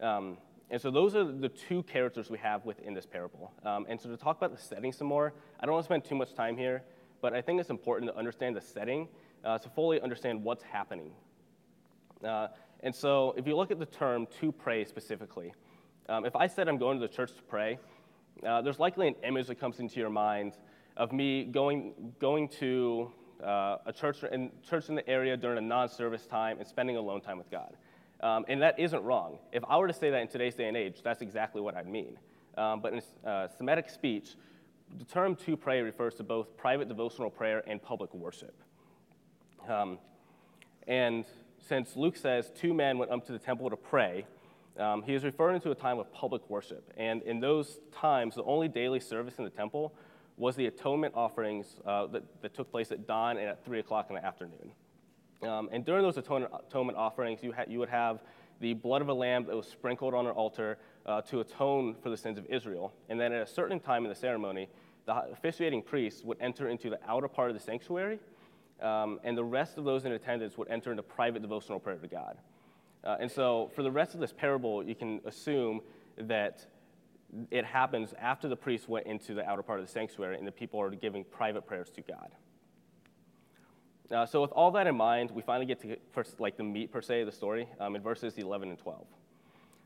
Um, 0.00 0.36
and 0.70 0.80
so 0.80 0.90
those 0.90 1.14
are 1.14 1.24
the 1.24 1.48
two 1.48 1.82
characters 1.84 2.30
we 2.30 2.38
have 2.38 2.64
within 2.64 2.94
this 2.94 3.06
parable. 3.06 3.52
Um, 3.64 3.86
and 3.88 4.00
so 4.00 4.08
to 4.08 4.16
talk 4.16 4.36
about 4.38 4.56
the 4.56 4.62
setting 4.62 4.92
some 4.92 5.06
more, 5.06 5.32
I 5.60 5.66
don't 5.66 5.74
want 5.74 5.84
to 5.84 5.88
spend 5.88 6.04
too 6.04 6.14
much 6.14 6.34
time 6.34 6.56
here, 6.56 6.82
but 7.20 7.34
I 7.34 7.40
think 7.40 7.60
it's 7.60 7.70
important 7.70 8.10
to 8.10 8.18
understand 8.18 8.56
the 8.56 8.60
setting 8.60 9.08
uh, 9.44 9.58
to 9.58 9.68
fully 9.68 10.00
understand 10.00 10.42
what's 10.42 10.62
happening. 10.62 11.12
Uh, 12.24 12.48
and 12.80 12.94
so, 12.94 13.34
if 13.36 13.46
you 13.46 13.56
look 13.56 13.70
at 13.70 13.78
the 13.78 13.86
term 13.86 14.26
to 14.40 14.52
pray 14.52 14.84
specifically, 14.84 15.52
um, 16.08 16.24
if 16.24 16.34
I 16.36 16.46
said 16.46 16.68
I'm 16.68 16.78
going 16.78 16.98
to 16.98 17.06
the 17.06 17.12
church 17.12 17.34
to 17.34 17.42
pray, 17.42 17.78
uh, 18.46 18.62
there's 18.62 18.78
likely 18.78 19.08
an 19.08 19.14
image 19.22 19.46
that 19.46 19.60
comes 19.60 19.80
into 19.80 20.00
your 20.00 20.10
mind 20.10 20.54
of 20.96 21.12
me 21.12 21.44
going, 21.44 22.14
going 22.20 22.48
to 22.48 23.10
uh, 23.42 23.78
a 23.86 23.92
church 23.92 24.22
in, 24.24 24.50
church 24.68 24.88
in 24.88 24.94
the 24.94 25.08
area 25.08 25.36
during 25.36 25.58
a 25.58 25.60
non 25.60 25.88
service 25.88 26.26
time 26.26 26.58
and 26.58 26.66
spending 26.66 26.96
alone 26.96 27.20
time 27.20 27.38
with 27.38 27.50
God. 27.50 27.76
Um, 28.20 28.44
and 28.48 28.62
that 28.62 28.78
isn't 28.78 29.02
wrong. 29.02 29.38
If 29.52 29.62
I 29.68 29.76
were 29.76 29.88
to 29.88 29.92
say 29.92 30.10
that 30.10 30.20
in 30.20 30.28
today's 30.28 30.54
day 30.54 30.68
and 30.68 30.76
age, 30.76 31.00
that's 31.02 31.20
exactly 31.20 31.60
what 31.60 31.76
I'd 31.76 31.88
mean. 31.88 32.16
Um, 32.56 32.80
but 32.80 32.92
in 32.92 33.02
uh, 33.28 33.48
Semitic 33.48 33.90
speech, 33.90 34.36
the 34.98 35.04
term 35.04 35.36
to 35.36 35.56
pray 35.56 35.82
refers 35.82 36.14
to 36.16 36.22
both 36.22 36.56
private 36.56 36.88
devotional 36.88 37.30
prayer 37.30 37.62
and 37.66 37.82
public 37.82 38.14
worship. 38.14 38.54
Um, 39.68 39.98
and 40.86 41.24
since 41.68 41.96
Luke 41.96 42.16
says 42.16 42.50
two 42.54 42.74
men 42.74 42.98
went 42.98 43.10
up 43.10 43.26
to 43.26 43.32
the 43.32 43.38
temple 43.38 43.70
to 43.70 43.76
pray, 43.76 44.26
um, 44.78 45.02
he 45.02 45.14
is 45.14 45.24
referring 45.24 45.60
to 45.62 45.70
a 45.70 45.74
time 45.74 45.98
of 45.98 46.12
public 46.12 46.48
worship. 46.50 46.92
And 46.96 47.22
in 47.22 47.40
those 47.40 47.78
times, 47.92 48.34
the 48.34 48.44
only 48.44 48.68
daily 48.68 49.00
service 49.00 49.34
in 49.38 49.44
the 49.44 49.50
temple 49.50 49.94
was 50.36 50.56
the 50.56 50.66
atonement 50.66 51.14
offerings 51.16 51.76
uh, 51.86 52.06
that, 52.06 52.22
that, 52.42 52.54
took 52.54 52.70
place 52.70 52.90
at 52.90 53.06
dawn 53.06 53.36
and 53.36 53.48
at 53.48 53.64
3 53.64 53.78
o'clock 53.78 54.06
in 54.10 54.16
the 54.16 54.24
afternoon. 54.24 54.72
Um, 55.42 55.68
and 55.72 55.84
during 55.84 56.02
those 56.02 56.16
atonement, 56.16 56.96
offerings, 56.96 57.42
you, 57.42 57.52
ha- 57.52 57.64
you, 57.68 57.78
would 57.78 57.88
have 57.88 58.22
the 58.60 58.74
blood 58.74 59.02
of 59.02 59.08
a 59.08 59.14
lamb 59.14 59.44
that 59.46 59.56
was 59.56 59.66
sprinkled 59.66 60.14
on 60.14 60.26
an 60.26 60.32
altar 60.32 60.78
uh, 61.06 61.20
to 61.22 61.40
atone 61.40 61.96
for 62.02 62.08
the 62.08 62.16
sins 62.16 62.38
of 62.38 62.46
Israel. 62.46 62.92
And 63.08 63.20
then 63.20 63.32
at 63.32 63.42
a 63.42 63.46
certain 63.46 63.80
time 63.80 64.04
in 64.04 64.08
the 64.08 64.14
ceremony, 64.14 64.68
the 65.06 65.14
officiating 65.32 65.82
priest 65.82 66.24
would 66.24 66.38
enter 66.40 66.68
into 66.68 66.88
the 66.88 66.98
outer 67.06 67.28
part 67.28 67.50
of 67.50 67.56
the 67.56 67.62
sanctuary, 67.62 68.18
um, 68.80 69.20
and 69.22 69.36
the 69.36 69.44
rest 69.44 69.76
of 69.76 69.84
those 69.84 70.04
in 70.04 70.12
attendance 70.12 70.56
would 70.56 70.68
enter 70.68 70.90
into 70.90 71.02
private 71.02 71.42
devotional 71.42 71.78
prayer 71.78 71.96
to 71.96 72.08
God. 72.08 72.38
Uh, 73.04 73.16
and 73.20 73.30
so, 73.30 73.70
for 73.74 73.82
the 73.82 73.90
rest 73.90 74.14
of 74.14 74.20
this 74.20 74.32
parable, 74.32 74.82
you 74.82 74.94
can 74.94 75.20
assume 75.26 75.82
that 76.16 76.66
it 77.50 77.64
happens 77.64 78.14
after 78.18 78.48
the 78.48 78.56
priest 78.56 78.88
went 78.88 79.06
into 79.06 79.34
the 79.34 79.46
outer 79.48 79.62
part 79.62 79.80
of 79.80 79.86
the 79.86 79.92
sanctuary 79.92 80.38
and 80.38 80.46
the 80.46 80.52
people 80.52 80.80
are 80.80 80.90
giving 80.90 81.24
private 81.24 81.66
prayers 81.66 81.90
to 81.90 82.00
God. 82.00 82.30
Uh, 84.10 84.26
so, 84.26 84.42
with 84.42 84.52
all 84.52 84.70
that 84.70 84.86
in 84.86 84.94
mind, 84.94 85.30
we 85.30 85.40
finally 85.40 85.66
get 85.66 85.80
to 85.80 85.96
like 86.38 86.56
the 86.56 86.62
meat 86.62 86.92
per 86.92 87.00
se 87.00 87.22
of 87.22 87.26
the 87.26 87.32
story 87.32 87.68
um, 87.80 87.96
in 87.96 88.02
verses 88.02 88.36
11 88.36 88.68
and 88.68 88.78
12. 88.78 89.06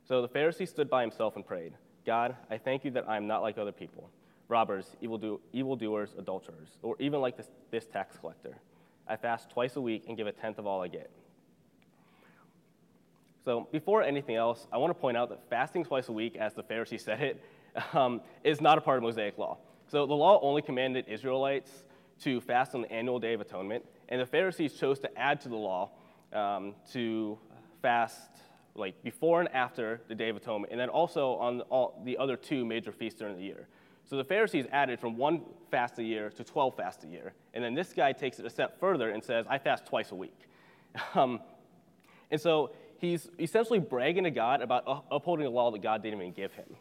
So 0.08 0.22
the 0.22 0.28
Pharisee 0.28 0.66
stood 0.66 0.88
by 0.88 1.02
himself 1.02 1.36
and 1.36 1.46
prayed, 1.46 1.74
God, 2.06 2.34
I 2.50 2.56
thank 2.56 2.82
you 2.82 2.90
that 2.92 3.06
I 3.06 3.18
am 3.18 3.26
not 3.26 3.42
like 3.42 3.58
other 3.58 3.72
people, 3.72 4.08
robbers, 4.48 4.96
evil 5.02 5.38
evildoers, 5.52 6.14
adulterers, 6.18 6.78
or 6.82 6.96
even 6.98 7.20
like 7.20 7.36
this, 7.36 7.50
this 7.70 7.84
tax 7.84 8.16
collector. 8.16 8.56
I 9.06 9.16
fast 9.16 9.50
twice 9.50 9.76
a 9.76 9.80
week 9.82 10.04
and 10.08 10.16
give 10.16 10.26
a 10.26 10.32
tenth 10.32 10.58
of 10.58 10.66
all 10.66 10.82
I 10.82 10.88
get. 10.88 11.10
So 13.44 13.68
before 13.70 14.02
anything 14.02 14.36
else, 14.36 14.66
I 14.72 14.78
want 14.78 14.90
to 14.90 14.98
point 14.98 15.18
out 15.18 15.28
that 15.28 15.40
fasting 15.50 15.84
twice 15.84 16.08
a 16.08 16.12
week, 16.12 16.36
as 16.36 16.54
the 16.54 16.62
Pharisee 16.62 17.00
said 17.00 17.20
it, 17.20 17.44
um, 17.92 18.22
is 18.44 18.62
not 18.62 18.78
a 18.78 18.80
part 18.80 18.96
of 18.96 19.02
Mosaic 19.02 19.36
law. 19.36 19.58
So 19.88 20.06
the 20.06 20.14
law 20.14 20.40
only 20.40 20.62
commanded 20.62 21.04
Israelites 21.06 21.84
to 22.22 22.40
fast 22.40 22.74
on 22.74 22.80
the 22.80 22.90
annual 22.90 23.18
Day 23.18 23.34
of 23.34 23.42
Atonement, 23.42 23.84
and 24.08 24.20
the 24.20 24.26
Pharisees 24.26 24.74
chose 24.74 24.98
to 25.00 25.18
add 25.18 25.40
to 25.42 25.48
the 25.48 25.56
law 25.56 25.90
um, 26.32 26.74
to 26.92 27.38
fast 27.82 28.30
like 28.74 29.02
before 29.02 29.40
and 29.40 29.48
after 29.52 30.00
the 30.08 30.14
Day 30.14 30.28
of 30.28 30.36
Atonement, 30.36 30.70
and 30.70 30.80
then 30.80 30.88
also 30.88 31.34
on 31.34 31.60
all 31.62 32.00
the 32.04 32.16
other 32.16 32.36
two 32.36 32.64
major 32.64 32.92
feasts 32.92 33.18
during 33.18 33.36
the 33.36 33.42
year. 33.42 33.66
So 34.08 34.16
the 34.16 34.24
Pharisees 34.24 34.66
added 34.72 35.00
from 35.00 35.16
one 35.16 35.42
fast 35.70 35.98
a 35.98 36.02
year 36.02 36.30
to 36.30 36.44
12 36.44 36.76
fasts 36.76 37.04
a 37.04 37.08
year. 37.08 37.34
And 37.52 37.62
then 37.62 37.74
this 37.74 37.92
guy 37.92 38.12
takes 38.12 38.38
it 38.38 38.46
a 38.46 38.50
step 38.50 38.80
further 38.80 39.10
and 39.10 39.22
says, 39.22 39.44
I 39.48 39.58
fast 39.58 39.86
twice 39.86 40.12
a 40.12 40.16
week. 40.16 40.38
Um, 41.14 41.40
and 42.30 42.40
so 42.40 42.72
he's 42.98 43.28
essentially 43.38 43.78
bragging 43.78 44.24
to 44.24 44.30
God 44.30 44.62
about 44.62 45.04
upholding 45.10 45.46
a 45.46 45.50
law 45.50 45.70
that 45.70 45.82
God 45.82 46.02
didn't 46.02 46.20
even 46.20 46.32
give 46.32 46.52
him. 46.54 46.76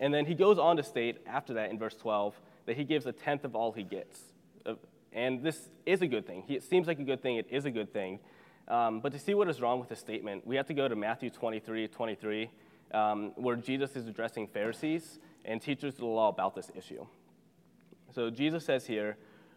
And 0.00 0.14
then 0.14 0.24
he 0.24 0.34
goes 0.34 0.58
on 0.58 0.76
to 0.76 0.82
state 0.82 1.18
after 1.26 1.54
that 1.54 1.70
in 1.70 1.78
verse 1.78 1.94
12 1.94 2.34
that 2.66 2.76
he 2.76 2.84
gives 2.84 3.06
a 3.06 3.12
tenth 3.12 3.44
of 3.44 3.54
all 3.54 3.72
he 3.72 3.82
gets. 3.82 4.20
And 5.14 5.42
this 5.42 5.70
is 5.86 6.02
a 6.02 6.06
good 6.06 6.26
thing. 6.26 6.44
It 6.48 6.64
seems 6.64 6.86
like 6.86 6.98
a 6.98 7.04
good 7.04 7.22
thing. 7.22 7.36
It 7.36 7.46
is 7.48 7.64
a 7.64 7.70
good 7.70 7.92
thing. 7.92 8.18
Um, 8.66 9.00
but 9.00 9.12
to 9.12 9.18
see 9.18 9.34
what 9.34 9.48
is 9.48 9.60
wrong 9.60 9.78
with 9.78 9.88
this 9.88 10.00
statement, 10.00 10.46
we 10.46 10.56
have 10.56 10.66
to 10.66 10.74
go 10.74 10.88
to 10.88 10.96
Matthew 10.96 11.30
23 11.30 11.88
23, 11.88 12.50
um, 12.92 13.32
where 13.36 13.56
Jesus 13.56 13.94
is 13.94 14.08
addressing 14.08 14.48
Pharisees 14.48 15.20
and 15.44 15.62
teachers 15.62 15.94
of 15.94 16.00
the 16.00 16.06
law 16.06 16.28
about 16.28 16.54
this 16.54 16.70
issue. 16.74 17.06
So 18.14 18.30
Jesus 18.30 18.64
says 18.64 18.86
here, 18.86 19.16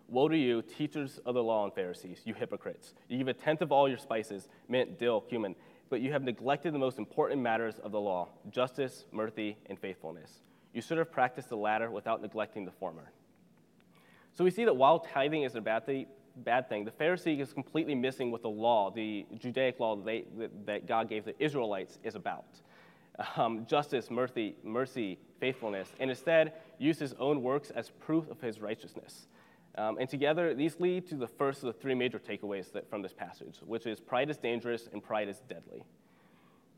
Woe 0.09 0.29
to 0.29 0.37
you, 0.37 0.61
teachers 0.61 1.19
of 1.25 1.35
the 1.35 1.43
law 1.43 1.65
and 1.65 1.73
Pharisees, 1.73 2.21
you 2.23 2.33
hypocrites! 2.33 2.93
You 3.09 3.17
give 3.17 3.27
a 3.27 3.33
tenth 3.33 3.61
of 3.61 3.73
all 3.73 3.89
your 3.89 3.97
spices, 3.97 4.47
mint, 4.69 4.97
dill, 4.97 5.19
cumin, 5.19 5.53
but 5.89 5.99
you 5.99 6.13
have 6.13 6.23
neglected 6.23 6.73
the 6.73 6.79
most 6.79 6.97
important 6.97 7.41
matters 7.41 7.79
of 7.79 7.91
the 7.91 7.99
law 7.99 8.29
justice, 8.49 9.05
mercy, 9.11 9.57
and 9.65 9.77
faithfulness. 9.77 10.41
You 10.73 10.81
should 10.81 10.97
have 10.97 11.11
practiced 11.11 11.49
the 11.49 11.57
latter 11.57 11.91
without 11.91 12.21
neglecting 12.21 12.63
the 12.63 12.71
former. 12.71 13.11
So 14.37 14.43
we 14.43 14.51
see 14.51 14.65
that 14.65 14.75
while 14.75 14.99
tithing 14.99 15.43
is 15.43 15.55
a 15.55 15.61
bad 15.61 15.87
thing, 15.87 16.05
bad 16.35 16.69
thing. 16.69 16.85
The 16.85 16.91
Pharisee 16.91 17.39
is 17.39 17.53
completely 17.53 17.95
missing 17.95 18.31
what 18.31 18.43
the 18.43 18.49
law, 18.49 18.91
the 18.91 19.25
Judaic 19.39 19.79
law 19.79 19.95
that, 19.95 20.05
they, 20.05 20.25
that 20.65 20.87
God 20.87 21.09
gave 21.09 21.25
the 21.25 21.33
Israelites, 21.43 21.97
is 22.03 22.13
about. 22.13 22.45
Um, 23.35 23.65
justice, 23.65 24.11
mercy, 24.11 24.55
mercy, 24.63 25.17
faithfulness, 25.39 25.89
and 25.99 26.11
instead 26.11 26.53
use 26.77 26.99
his 26.99 27.13
own 27.13 27.41
works 27.41 27.71
as 27.71 27.89
proof 27.89 28.29
of 28.29 28.39
his 28.39 28.61
righteousness. 28.61 29.25
Um, 29.75 29.97
and 29.99 30.07
together, 30.07 30.53
these 30.53 30.79
lead 30.79 31.07
to 31.07 31.15
the 31.15 31.27
first 31.27 31.63
of 31.63 31.73
the 31.73 31.73
three 31.73 31.95
major 31.95 32.19
takeaways 32.19 32.71
that, 32.73 32.87
from 32.91 33.01
this 33.01 33.13
passage, 33.13 33.57
which 33.65 33.87
is 33.87 33.99
pride 33.99 34.29
is 34.29 34.37
dangerous 34.37 34.87
and 34.93 35.03
pride 35.03 35.29
is 35.29 35.41
deadly. 35.49 35.83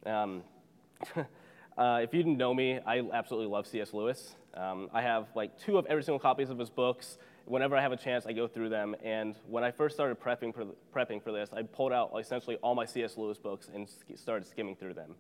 Um, 0.06 0.44
uh, 1.78 2.00
if 2.02 2.14
you 2.14 2.24
didn't 2.24 2.38
know 2.38 2.54
me, 2.54 2.80
I 2.86 3.04
absolutely 3.12 3.52
love 3.52 3.68
C.S. 3.68 3.94
Lewis. 3.94 4.36
Um, 4.54 4.90
I 4.94 5.02
have 5.02 5.28
like 5.36 5.60
two 5.60 5.78
of 5.78 5.86
every 5.88 6.04
single 6.04 6.20
copies 6.20 6.50
of 6.50 6.58
his 6.58 6.70
books 6.70 7.18
whenever 7.50 7.76
I 7.76 7.82
have 7.82 7.92
a 7.92 7.98
chance, 7.98 8.26
I 8.28 8.34
go 8.34 8.48
through 8.48 8.70
them. 8.70 8.96
And 9.04 9.36
when 9.48 9.64
I 9.64 9.72
first 9.72 9.96
started 9.96 10.20
prepping 10.20 10.54
for, 10.54 10.66
prepping 10.96 11.22
for 11.22 11.32
this, 11.32 11.50
I 11.52 11.64
pulled 11.64 11.92
out 11.92 12.12
essentially 12.20 12.58
all 12.58 12.76
my 12.76 12.86
C.S. 12.86 13.18
Lewis 13.18 13.40
books 13.40 13.70
and 13.74 13.88
started 14.16 14.48
skimming 14.48 14.76
through 14.76 14.94
them. 14.94 15.16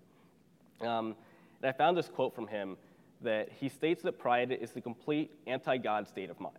Um, 0.81 1.15
and 1.61 1.69
I 1.69 1.71
found 1.71 1.97
this 1.97 2.07
quote 2.07 2.35
from 2.35 2.47
him 2.47 2.77
that 3.21 3.49
he 3.59 3.67
states 3.67 4.03
that 4.03 4.19
pride 4.19 4.51
is 4.51 4.71
the 4.71 4.79
complete 4.79 5.31
anti 5.47 5.77
God 5.77 6.07
state 6.07 6.29
of 6.29 6.39
mind. 6.39 6.55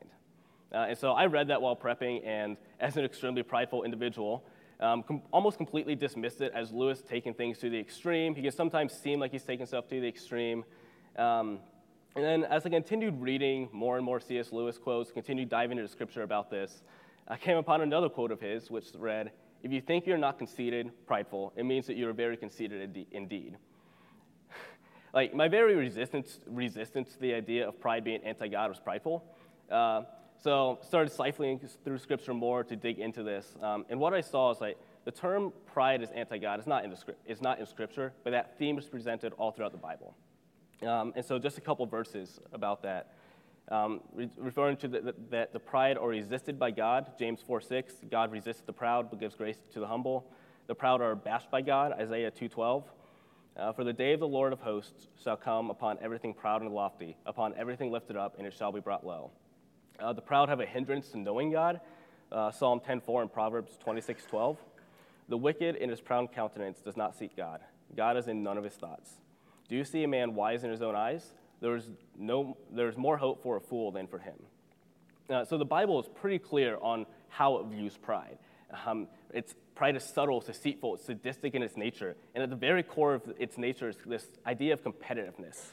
Uh, 0.72 0.86
and 0.88 0.98
so 0.98 1.12
I 1.12 1.26
read 1.26 1.48
that 1.48 1.62
while 1.62 1.76
prepping, 1.76 2.26
and 2.26 2.56
as 2.80 2.96
an 2.96 3.04
extremely 3.04 3.42
prideful 3.42 3.84
individual, 3.84 4.44
um, 4.80 5.02
com- 5.04 5.22
almost 5.32 5.56
completely 5.56 5.94
dismissed 5.94 6.40
it 6.40 6.52
as 6.54 6.72
Lewis 6.72 7.00
taking 7.00 7.32
things 7.32 7.58
to 7.58 7.70
the 7.70 7.78
extreme. 7.78 8.34
He 8.34 8.42
can 8.42 8.50
sometimes 8.50 8.92
seem 8.92 9.20
like 9.20 9.30
he's 9.30 9.44
taking 9.44 9.66
stuff 9.66 9.86
to 9.88 10.00
the 10.00 10.08
extreme. 10.08 10.64
Um, 11.16 11.60
and 12.16 12.24
then 12.24 12.44
as 12.44 12.66
I 12.66 12.70
continued 12.70 13.20
reading 13.20 13.68
more 13.72 13.96
and 13.96 14.04
more 14.04 14.18
C.S. 14.18 14.52
Lewis 14.52 14.78
quotes, 14.78 15.12
continued 15.12 15.48
diving 15.48 15.78
into 15.78 15.88
scripture 15.88 16.22
about 16.22 16.50
this, 16.50 16.82
I 17.28 17.36
came 17.36 17.56
upon 17.56 17.82
another 17.82 18.08
quote 18.08 18.32
of 18.32 18.40
his, 18.40 18.70
which 18.70 18.86
read, 18.96 19.30
If 19.62 19.70
you 19.70 19.80
think 19.80 20.06
you're 20.06 20.18
not 20.18 20.36
conceited, 20.36 20.90
prideful, 21.06 21.52
it 21.56 21.64
means 21.64 21.86
that 21.86 21.96
you're 21.96 22.12
very 22.12 22.36
conceited 22.36 23.06
indeed. 23.12 23.56
like, 25.14 25.32
my 25.34 25.46
very 25.46 25.76
resistance, 25.76 26.40
resistance 26.48 27.12
to 27.12 27.20
the 27.20 27.32
idea 27.32 27.68
of 27.68 27.80
pride 27.80 28.02
being 28.02 28.24
anti 28.24 28.48
God 28.48 28.70
was 28.70 28.80
prideful. 28.80 29.24
Uh, 29.70 30.02
so 30.42 30.78
started 30.82 31.12
siphoning 31.12 31.60
through 31.84 31.98
scripture 31.98 32.34
more 32.34 32.64
to 32.64 32.74
dig 32.74 32.98
into 32.98 33.22
this. 33.22 33.54
Um, 33.62 33.84
and 33.88 34.00
what 34.00 34.14
I 34.14 34.20
saw 34.20 34.50
is 34.50 34.60
like 34.60 34.78
the 35.04 35.12
term 35.12 35.52
pride 35.72 36.02
is 36.02 36.10
anti 36.10 36.38
God 36.38 36.58
is 36.58 36.66
not 36.66 36.84
not 37.40 37.60
in 37.60 37.66
scripture, 37.66 38.12
but 38.24 38.30
that 38.30 38.58
theme 38.58 38.78
is 38.78 38.86
presented 38.86 39.32
all 39.34 39.52
throughout 39.52 39.72
the 39.72 39.78
Bible. 39.78 40.16
Um, 40.86 41.12
and 41.14 41.24
so, 41.24 41.38
just 41.38 41.58
a 41.58 41.60
couple 41.60 41.84
verses 41.86 42.40
about 42.52 42.82
that. 42.82 43.14
Um, 43.68 44.00
re- 44.12 44.30
referring 44.36 44.76
to 44.78 44.88
the, 44.88 45.00
the, 45.00 45.14
that 45.30 45.52
the 45.52 45.60
pride 45.60 45.96
are 45.96 46.08
resisted 46.08 46.58
by 46.58 46.70
God, 46.70 47.12
James 47.18 47.40
4 47.46 47.60
6, 47.60 47.94
God 48.10 48.32
resists 48.32 48.62
the 48.62 48.72
proud 48.72 49.10
but 49.10 49.20
gives 49.20 49.34
grace 49.34 49.58
to 49.72 49.80
the 49.80 49.86
humble. 49.86 50.26
The 50.66 50.74
proud 50.74 51.00
are 51.00 51.12
abashed 51.12 51.50
by 51.50 51.62
God, 51.62 51.92
Isaiah 51.92 52.30
2.12. 52.30 52.84
Uh, 53.56 53.72
For 53.72 53.84
the 53.84 53.92
day 53.92 54.12
of 54.12 54.20
the 54.20 54.28
Lord 54.28 54.52
of 54.52 54.60
hosts 54.60 55.08
shall 55.22 55.36
come 55.36 55.70
upon 55.70 55.98
everything 56.00 56.32
proud 56.32 56.62
and 56.62 56.72
lofty, 56.72 57.16
upon 57.26 57.54
everything 57.56 57.92
lifted 57.92 58.16
up, 58.16 58.38
and 58.38 58.46
it 58.46 58.54
shall 58.54 58.72
be 58.72 58.80
brought 58.80 59.04
low. 59.04 59.30
Uh, 59.98 60.12
the 60.12 60.22
proud 60.22 60.48
have 60.48 60.60
a 60.60 60.66
hindrance 60.66 61.08
to 61.10 61.18
knowing 61.18 61.52
God, 61.52 61.80
uh, 62.32 62.50
Psalm 62.50 62.80
10.4 62.80 63.22
and 63.22 63.32
Proverbs 63.32 63.78
26.12. 63.84 64.56
The 65.28 65.36
wicked 65.36 65.76
in 65.76 65.90
his 65.90 66.00
proud 66.00 66.32
countenance 66.32 66.80
does 66.80 66.96
not 66.96 67.16
seek 67.16 67.36
God. 67.36 67.60
God 67.94 68.16
is 68.16 68.26
in 68.26 68.42
none 68.42 68.56
of 68.56 68.64
his 68.64 68.74
thoughts. 68.74 69.18
Do 69.70 69.76
you 69.76 69.84
see 69.84 70.02
a 70.02 70.08
man 70.08 70.34
wise 70.34 70.64
in 70.64 70.70
his 70.70 70.82
own 70.82 70.96
eyes? 70.96 71.24
There's, 71.60 71.88
no, 72.18 72.56
there's 72.72 72.96
more 72.96 73.16
hope 73.16 73.40
for 73.40 73.56
a 73.56 73.60
fool 73.60 73.92
than 73.92 74.08
for 74.08 74.18
him. 74.18 74.34
Uh, 75.30 75.44
so 75.44 75.56
the 75.56 75.64
Bible 75.64 76.00
is 76.00 76.08
pretty 76.08 76.40
clear 76.40 76.76
on 76.82 77.06
how 77.28 77.58
it 77.58 77.66
views 77.66 77.96
pride. 77.96 78.38
Um, 78.84 79.06
it's, 79.32 79.54
pride 79.76 79.94
is 79.94 80.02
subtle, 80.02 80.40
deceitful, 80.40 80.96
sadistic 80.96 81.54
in 81.54 81.62
its 81.62 81.76
nature. 81.76 82.16
And 82.34 82.42
at 82.42 82.50
the 82.50 82.56
very 82.56 82.82
core 82.82 83.14
of 83.14 83.22
its 83.38 83.56
nature 83.58 83.88
is 83.88 83.96
this 84.04 84.26
idea 84.44 84.72
of 84.72 84.82
competitiveness. 84.82 85.66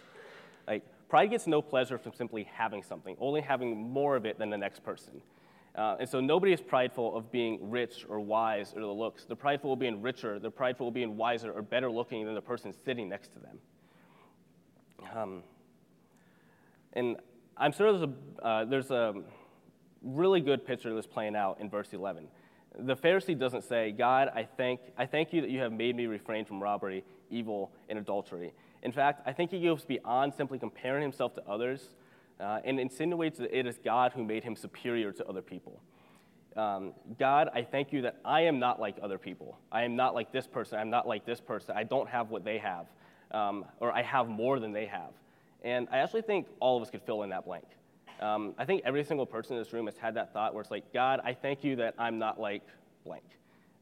Like, 0.68 0.84
pride 1.10 1.32
gets 1.32 1.48
no 1.48 1.64
pleasure 1.64 1.98
from 1.98 2.14
simply 2.14 2.48
having 2.54 2.84
something, 2.84 3.18
only 3.20 3.42
having 3.42 3.76
more 3.76 4.16
of 4.16 4.28
it 4.28 4.38
than 4.38 4.52
the 4.52 4.58
next 4.60 4.84
person. 4.84 5.22
Uh, 5.74 5.96
and 6.00 6.08
so 6.08 6.20
nobody 6.20 6.54
is 6.54 6.62
prideful 6.62 7.18
of 7.18 7.32
being 7.32 7.72
rich 7.72 8.06
or 8.08 8.20
wise 8.20 8.74
or 8.76 8.82
the 8.82 8.88
looks. 8.88 9.26
They're 9.26 9.36
prideful 9.36 9.74
of 9.74 9.80
being 9.80 10.04
richer, 10.04 10.38
they're 10.38 10.52
prideful 10.52 10.90
of 10.90 10.94
being 10.94 11.18
wiser 11.18 11.52
or 11.52 11.64
better 11.64 11.90
looking 11.90 12.26
than 12.26 12.36
the 12.36 12.42
person 12.42 12.74
sitting 12.86 13.10
next 13.10 13.34
to 13.34 13.40
them. 13.40 13.58
Um, 15.16 15.44
and 16.94 17.18
I'm 17.56 17.72
sure 17.72 17.92
there's 17.92 18.10
a, 18.10 18.46
uh, 18.46 18.66
there's 18.66 18.92
a 18.92 19.14
really 20.02 20.42
good 20.42 20.66
picture 20.66 20.94
this 20.94 21.08
playing 21.08 21.36
out 21.36 21.60
in 21.60 21.70
verse 21.70 21.94
11. 21.94 22.28
The 22.80 22.96
Pharisee 22.96 23.38
doesn't 23.38 23.64
say, 23.64 23.92
God, 23.92 24.30
I 24.36 24.44
thank, 24.44 24.80
I 24.98 25.06
thank 25.06 25.34
you 25.34 25.42
that 25.42 25.50
you 25.50 25.60
have 25.60 25.72
made 25.72 25.96
me 25.96 26.06
refrain 26.06 26.46
from 26.46 26.62
robbery, 26.62 27.04
evil, 27.30 27.72
and 27.90 27.98
adultery. 27.98 28.54
In 28.84 28.92
fact, 28.92 29.22
I 29.26 29.34
think 29.34 29.52
he 29.52 29.62
goes 29.62 29.84
beyond 29.86 30.34
simply 30.36 30.60
comparing 30.60 31.02
himself 31.02 31.34
to 31.36 31.44
others 31.48 31.96
uh, 32.40 32.60
and 32.64 32.80
insinuates 32.80 33.40
that 33.40 33.58
it 33.58 33.66
is 33.66 33.80
God 33.84 34.14
who 34.14 34.24
made 34.24 34.44
him 34.44 34.56
superior 34.56 35.12
to 35.12 35.28
other 35.28 35.42
people. 35.42 35.82
Um, 36.56 36.94
God, 37.20 37.50
I 37.54 37.64
thank 37.64 37.92
you 37.92 38.02
that 38.04 38.20
I 38.24 38.42
am 38.42 38.60
not 38.60 38.80
like 38.80 38.98
other 39.02 39.18
people. 39.18 39.58
I 39.72 39.84
am 39.84 39.96
not 39.96 40.14
like 40.14 40.32
this 40.32 40.48
person. 40.48 40.80
I'm 40.80 40.90
not 40.90 41.08
like 41.08 41.26
this 41.26 41.40
person. 41.40 41.76
I 41.76 41.84
don't 41.84 42.10
have 42.10 42.30
what 42.30 42.44
they 42.44 42.60
have 42.60 42.88
um, 43.32 43.66
or 43.80 43.92
I 43.92 44.02
have 44.02 44.28
more 44.28 44.60
than 44.60 44.72
they 44.72 44.86
have. 44.86 45.12
And 45.64 45.88
I 45.92 45.98
actually 45.98 46.22
think 46.22 46.48
all 46.60 46.78
of 46.78 46.84
us 46.84 46.90
could 46.90 47.02
fill 47.02 47.24
in 47.24 47.30
that 47.30 47.46
blank. 47.46 47.66
Um, 48.20 48.56
I 48.58 48.66
think 48.66 48.82
every 48.86 49.04
single 49.04 49.26
person 49.26 49.56
in 49.56 49.62
this 49.62 49.74
room 49.74 49.86
has 49.86 49.98
had 49.98 50.16
that 50.16 50.34
thought 50.34 50.54
where 50.54 50.62
it's 50.62 50.72
like, 50.72 50.92
God, 50.94 51.22
I 51.24 51.34
thank 51.34 51.64
you 51.64 51.76
that 51.78 51.94
I'm 52.00 52.18
not 52.18 52.40
like 52.40 52.64
blank. 53.06 53.24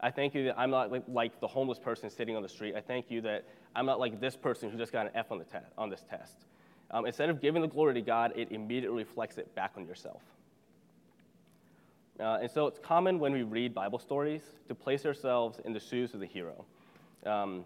I 0.01 0.11
thank 0.11 0.35
you 0.35 0.45
that 0.45 0.59
I'm 0.59 0.69
not 0.69 0.91
like, 0.91 1.03
like 1.07 1.39
the 1.39 1.47
homeless 1.47 1.79
person 1.79 2.09
sitting 2.09 2.35
on 2.35 2.43
the 2.43 2.49
street. 2.49 2.75
I 2.75 2.81
thank 2.81 3.09
you 3.09 3.21
that 3.21 3.45
I'm 3.75 3.85
not 3.85 3.99
like 3.99 4.19
this 4.19 4.35
person 4.35 4.69
who 4.69 4.77
just 4.77 4.91
got 4.91 5.05
an 5.05 5.11
F 5.15 5.31
on, 5.31 5.37
the 5.37 5.45
te- 5.45 5.65
on 5.77 5.89
this 5.89 6.03
test. 6.09 6.35
Um, 6.91 7.05
instead 7.05 7.29
of 7.29 7.41
giving 7.41 7.61
the 7.61 7.67
glory 7.67 7.93
to 7.95 8.01
God, 8.01 8.33
it 8.35 8.51
immediately 8.51 9.03
reflects 9.03 9.37
it 9.37 9.53
back 9.55 9.71
on 9.77 9.87
yourself. 9.87 10.21
Uh, 12.19 12.39
and 12.41 12.51
so 12.51 12.67
it's 12.67 12.79
common 12.79 13.19
when 13.19 13.33
we 13.33 13.43
read 13.43 13.73
Bible 13.73 13.99
stories 13.99 14.41
to 14.67 14.75
place 14.75 15.05
ourselves 15.05 15.59
in 15.65 15.73
the 15.73 15.79
shoes 15.79 16.13
of 16.13 16.19
the 16.19 16.25
hero. 16.25 16.65
Um, 17.25 17.65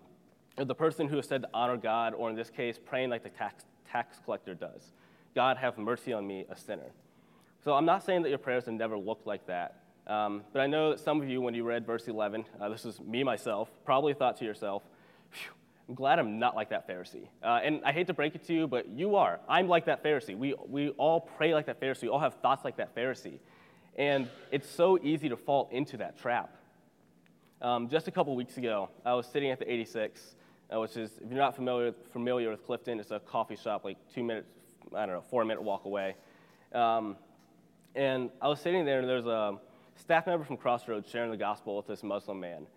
the 0.68 0.76
person 0.76 1.08
who 1.08 1.18
is 1.18 1.28
said 1.28 1.44
to 1.44 1.50
honor 1.54 1.78
God, 1.78 2.14
or 2.14 2.30
in 2.30 2.36
this 2.36 2.50
case, 2.50 2.80
praying 2.84 3.10
like 3.10 3.24
the 3.24 3.30
tax, 3.30 3.64
tax 3.90 4.20
collector 4.24 4.54
does 4.54 4.92
God, 5.36 5.58
have 5.58 5.78
mercy 5.78 6.12
on 6.12 6.26
me, 6.26 6.46
a 6.50 6.58
sinner. 6.58 6.92
So 7.64 7.74
I'm 7.74 7.86
not 7.86 8.04
saying 8.04 8.24
that 8.24 8.30
your 8.30 8.40
prayers 8.40 8.66
have 8.66 8.74
never 8.74 8.98
looked 8.98 9.28
like 9.28 9.46
that, 9.48 9.84
um, 10.08 10.44
but 10.54 10.62
I 10.62 10.68
know 10.68 10.92
that 10.92 11.00
some 11.00 11.22
of 11.22 11.30
you, 11.30 11.40
when 11.40 11.54
you 11.54 11.64
read 11.64 11.86
verse 11.86 12.08
11, 12.08 12.46
uh, 12.60 12.70
this 12.70 12.84
is 12.84 13.00
me 13.00 13.24
myself, 13.24 13.70
probably 13.86 14.14
thought 14.14 14.38
to 14.38 14.46
yourself, 14.46 14.82
I'm 15.88 15.96
glad 15.96 16.20
I'm 16.20 16.38
not 16.38 16.56
like 16.56 16.70
that 16.70 16.88
Pharisee. 16.88 17.28
Uh, 17.44 17.60
and 17.64 17.82
I 17.84 17.92
hate 17.92 18.08
to 18.08 18.14
break 18.14 18.36
it 18.36 18.44
to 18.46 18.54
you, 18.54 18.68
but 18.68 18.88
you 18.90 19.16
are. 19.16 19.40
I'm 19.48 19.68
like 19.68 19.86
that 19.86 20.04
Pharisee. 20.04 20.38
We, 20.38 20.56
we 20.68 20.90
all 20.92 21.20
pray 21.20 21.54
like 21.54 21.66
that 21.66 21.82
Pharisee. 21.82 22.04
We 22.04 22.10
all 22.10 22.20
have 22.20 22.36
thoughts 22.36 22.64
like 22.64 22.78
that 22.78 22.96
Pharisee. 22.96 23.40
And 23.98 24.30
it's 24.52 24.70
so 24.70 25.00
easy 25.02 25.30
to 25.30 25.36
fall 25.36 25.68
into 25.72 25.98
that 25.98 26.20
trap. 26.20 26.56
Um, 27.62 27.90
just 27.90 28.08
a 28.08 28.12
couple 28.12 28.36
weeks 28.36 28.58
ago, 28.58 28.90
I 29.04 29.14
was 29.16 29.26
sitting 29.26 29.50
at 29.50 29.60
the 29.60 29.72
86, 29.72 30.36
uh, 30.74 30.80
which 30.80 30.98
is, 30.98 31.12
if 31.24 31.30
you're 31.30 31.40
not 31.40 31.56
familiar, 31.56 31.94
familiar 32.12 32.50
with 32.52 32.66
Clifton, 32.66 33.00
it's 33.00 33.12
a 33.12 33.20
coffee 33.20 33.56
shop 33.56 33.84
like 33.84 33.98
two 34.14 34.24
minutes, 34.24 34.50
I 34.96 35.06
don't 35.06 35.16
know, 35.16 35.24
four 35.30 35.44
minute 35.46 35.64
walk 35.64 35.86
away. 35.86 36.16
Um, 36.74 37.18
and 37.96 38.30
I 38.42 38.48
was 38.48 38.60
sitting 38.62 38.86
there, 38.86 39.00
and 39.00 39.10
there's 39.10 39.26
a 39.26 39.58
staff 39.96 40.28
member 40.28 40.46
from 40.46 40.58
Crossroads 40.58 41.10
sharing 41.10 41.32
the 41.32 41.38
gospel 41.38 41.76
with 41.78 41.88
this 41.88 42.04
Muslim 42.04 42.40
man. 42.40 42.68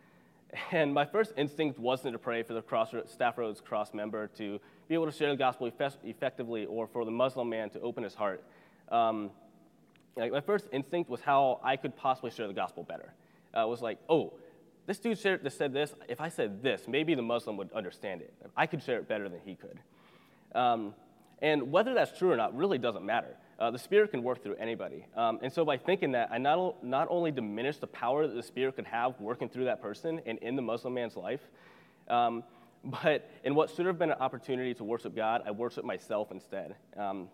And 0.71 0.93
my 0.93 1.07
first 1.07 1.33
instinct 1.37 1.79
wasn't 1.79 2.13
to 2.13 2.19
pray 2.19 2.43
for 2.43 2.53
the 2.53 2.61
Crossroads, 2.61 3.11
Staff 3.11 3.39
Roads 3.39 3.61
Cross 3.61 3.95
member 3.95 4.27
to 4.37 4.61
be 4.87 4.95
able 4.95 5.07
to 5.07 5.13
share 5.13 5.31
the 5.31 5.37
gospel 5.37 5.71
effectively 6.05 6.67
or 6.67 6.87
for 6.87 7.05
the 7.05 7.11
Muslim 7.11 7.49
man 7.49 7.71
to 7.71 7.81
open 7.81 8.05
his 8.05 8.15
heart. 8.15 8.45
Um, 8.91 9.31
like 10.15 10.31
my 10.31 10.41
first 10.41 10.69
instinct 10.73 11.09
was 11.09 11.23
how 11.23 11.61
I 11.65 11.77
could 11.77 11.97
possibly 11.97 12.31
share 12.31 12.49
the 12.49 12.53
gospel 12.53 12.83
better. 12.83 13.15
Uh, 13.55 13.67
was 13.67 13.81
like, 13.81 13.99
oh, 14.11 14.35
this 14.93 14.99
dude 14.99 15.19
shared, 15.19 15.51
said 15.51 15.73
this. 15.73 15.95
If 16.07 16.21
I 16.21 16.29
said 16.29 16.63
this, 16.63 16.83
maybe 16.87 17.15
the 17.15 17.23
Muslim 17.23 17.57
would 17.57 17.73
understand 17.73 18.21
it. 18.21 18.35
I 18.55 18.67
could 18.67 18.83
share 18.83 18.99
it 18.99 19.09
better 19.09 19.27
than 19.27 19.41
he 19.43 19.55
could. 19.55 19.79
Um, 20.55 20.95
and 21.41 21.73
whether 21.73 21.95
that's 21.95 22.17
true 22.19 22.31
or 22.31 22.37
not 22.37 22.55
really 22.55 22.77
doesn't 22.77 23.05
matter. 23.05 23.35
Uh, 23.59 23.71
the 23.71 23.79
Spirit 23.79 24.11
can 24.11 24.23
work 24.23 24.43
through 24.43 24.57
anybody. 24.57 25.07
Um, 25.17 25.39
and 25.41 25.51
so 25.51 25.65
by 25.65 25.79
thinking 25.79 26.13
that, 26.13 26.29
I 26.31 26.37
not, 26.37 26.85
not 26.85 27.09
only 27.11 27.31
diminish 27.31 27.79
the 27.79 27.87
power 27.87 28.27
that 28.27 28.35
the 28.35 28.43
Spirit 28.43 28.77
could 28.77 28.85
have 28.85 29.19
working 29.19 29.49
through 29.49 29.65
that 29.65 29.81
person 29.81 30.21
and 30.27 30.39
in 30.41 30.57
the 30.57 30.63
Muslim 30.63 30.93
man's 30.93 31.17
life, 31.17 31.41
um, 32.09 32.45
but 32.85 33.31
in 33.45 33.55
what 33.55 33.71
should 33.71 33.87
have 33.87 33.99
been 33.99 34.11
an 34.11 34.19
opportunity 34.21 34.75
to 34.75 34.85
worship 34.85 35.17
God, 35.17 35.43
I 35.47 35.53
worship 35.53 35.87
myself 35.87 36.33
instead. 36.33 36.75
Um, 36.99 37.29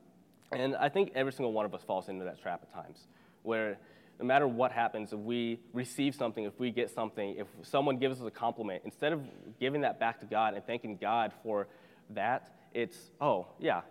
and 0.53 0.77
I 0.77 0.89
think 0.89 1.11
every 1.17 1.33
single 1.33 1.53
one 1.53 1.67
of 1.67 1.75
us 1.75 1.83
falls 1.83 2.09
into 2.09 2.25
that 2.25 2.41
trap 2.41 2.61
at 2.63 2.73
times, 2.73 3.09
where 3.43 3.79
no 4.19 4.27
matter 4.27 4.49
what 4.49 4.73
happens, 4.73 5.13
if 5.13 5.19
we 5.19 5.61
receive 5.73 6.15
something, 6.15 6.45
if 6.45 6.59
we 6.59 6.71
get 6.71 6.91
something, 6.91 7.37
if 7.37 7.47
someone 7.63 7.99
gives 7.99 8.21
us 8.21 8.27
a 8.27 8.31
compliment, 8.31 8.83
instead 8.85 9.13
of 9.13 9.23
giving 9.61 9.83
that 9.83 10.01
back 10.01 10.21
to 10.21 10.27
God 10.27 10.55
and 10.55 10.65
thanking 10.67 10.97
God 10.97 11.33
for 11.43 11.69
that, 12.11 12.53
it's, 12.75 12.99
oh, 13.21 13.47
yeah, 13.61 13.83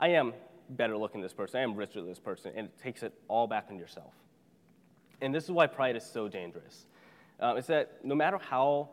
I 0.00 0.08
am 0.08 0.34
better 0.70 0.96
looking 0.96 1.20
than 1.20 1.26
this 1.26 1.32
person, 1.32 1.60
I 1.60 1.62
am 1.62 1.76
richer 1.76 2.00
than 2.00 2.08
this 2.08 2.18
person, 2.18 2.52
and 2.56 2.66
it 2.66 2.78
takes 2.82 3.02
it 3.02 3.12
all 3.28 3.46
back 3.46 3.66
on 3.70 3.78
yourself. 3.78 4.12
And 5.20 5.34
this 5.34 5.44
is 5.44 5.50
why 5.50 5.66
pride 5.66 5.96
is 5.96 6.04
so 6.04 6.28
dangerous. 6.28 6.86
Uh, 7.40 7.54
it's 7.56 7.68
that 7.68 8.04
no 8.04 8.14
matter 8.14 8.38
how, 8.38 8.88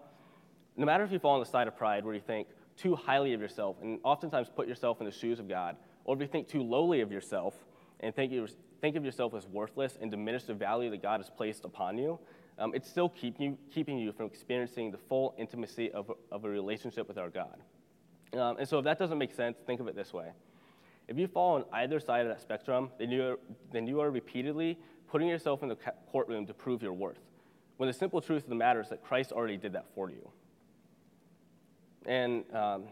no 0.77 0.85
matter 0.85 1.03
if 1.03 1.11
you 1.11 1.19
fall 1.19 1.33
on 1.33 1.39
the 1.39 1.45
side 1.45 1.67
of 1.67 1.75
pride 1.75 2.05
where 2.05 2.13
you 2.13 2.21
think 2.21 2.47
too 2.77 2.95
highly 2.95 3.33
of 3.33 3.41
yourself 3.41 3.77
and 3.81 3.99
oftentimes 4.03 4.49
put 4.55 4.67
yourself 4.67 4.99
in 4.99 5.05
the 5.05 5.11
shoes 5.11 5.39
of 5.39 5.49
God, 5.49 5.77
or 6.03 6.15
if 6.15 6.21
you 6.21 6.27
think 6.27 6.47
too 6.47 6.61
lowly 6.61 7.01
of 7.01 7.11
yourself 7.11 7.55
and 7.99 8.15
think, 8.15 8.31
think 8.81 8.95
of 8.95 9.05
yourself 9.05 9.33
as 9.33 9.47
worthless 9.47 9.97
and 9.99 10.11
diminish 10.11 10.43
the 10.43 10.53
value 10.53 10.89
that 10.91 11.01
God 11.01 11.19
has 11.19 11.29
placed 11.29 11.65
upon 11.65 11.97
you, 11.97 12.19
um, 12.57 12.73
it's 12.73 12.89
still 12.89 13.09
keep 13.09 13.39
you, 13.39 13.57
keeping 13.73 13.97
you 13.97 14.11
from 14.11 14.27
experiencing 14.27 14.91
the 14.91 14.97
full 14.97 15.35
intimacy 15.37 15.91
of, 15.91 16.11
of 16.31 16.45
a 16.45 16.49
relationship 16.49 17.07
with 17.07 17.17
our 17.17 17.29
God. 17.29 17.59
Um, 18.33 18.57
and 18.57 18.67
so 18.67 18.79
if 18.79 18.85
that 18.85 18.99
doesn't 18.99 19.17
make 19.17 19.33
sense, 19.33 19.57
think 19.65 19.79
of 19.79 19.87
it 19.87 19.95
this 19.95 20.13
way. 20.13 20.31
If 21.07 21.17
you 21.17 21.27
fall 21.27 21.55
on 21.55 21.65
either 21.73 21.99
side 21.99 22.21
of 22.21 22.29
that 22.29 22.41
spectrum, 22.41 22.89
then 22.97 23.11
you 23.11 23.23
are, 23.23 23.39
then 23.71 23.87
you 23.87 23.99
are 23.99 24.09
repeatedly 24.09 24.77
putting 25.07 25.27
yourself 25.27 25.63
in 25.63 25.69
the 25.69 25.77
courtroom 26.11 26.45
to 26.47 26.53
prove 26.53 26.81
your 26.81 26.93
worth. 26.93 27.19
When 27.77 27.87
the 27.87 27.93
simple 27.93 28.21
truth 28.21 28.43
of 28.43 28.49
the 28.49 28.55
matter 28.55 28.81
is 28.81 28.89
that 28.89 29.03
Christ 29.03 29.31
already 29.31 29.57
did 29.57 29.73
that 29.73 29.85
for 29.93 30.09
you. 30.09 30.29
And 32.05 32.43
um, 32.53 32.83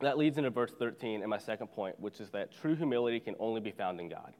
that 0.00 0.18
leads 0.18 0.38
into 0.38 0.50
verse 0.50 0.72
13 0.78 1.20
and 1.22 1.30
my 1.30 1.38
second 1.38 1.68
point, 1.68 1.98
which 2.00 2.20
is 2.20 2.30
that 2.30 2.52
true 2.52 2.74
humility 2.74 3.20
can 3.20 3.34
only 3.38 3.60
be 3.60 3.70
found 3.70 4.00
in 4.00 4.08
God. 4.08 4.34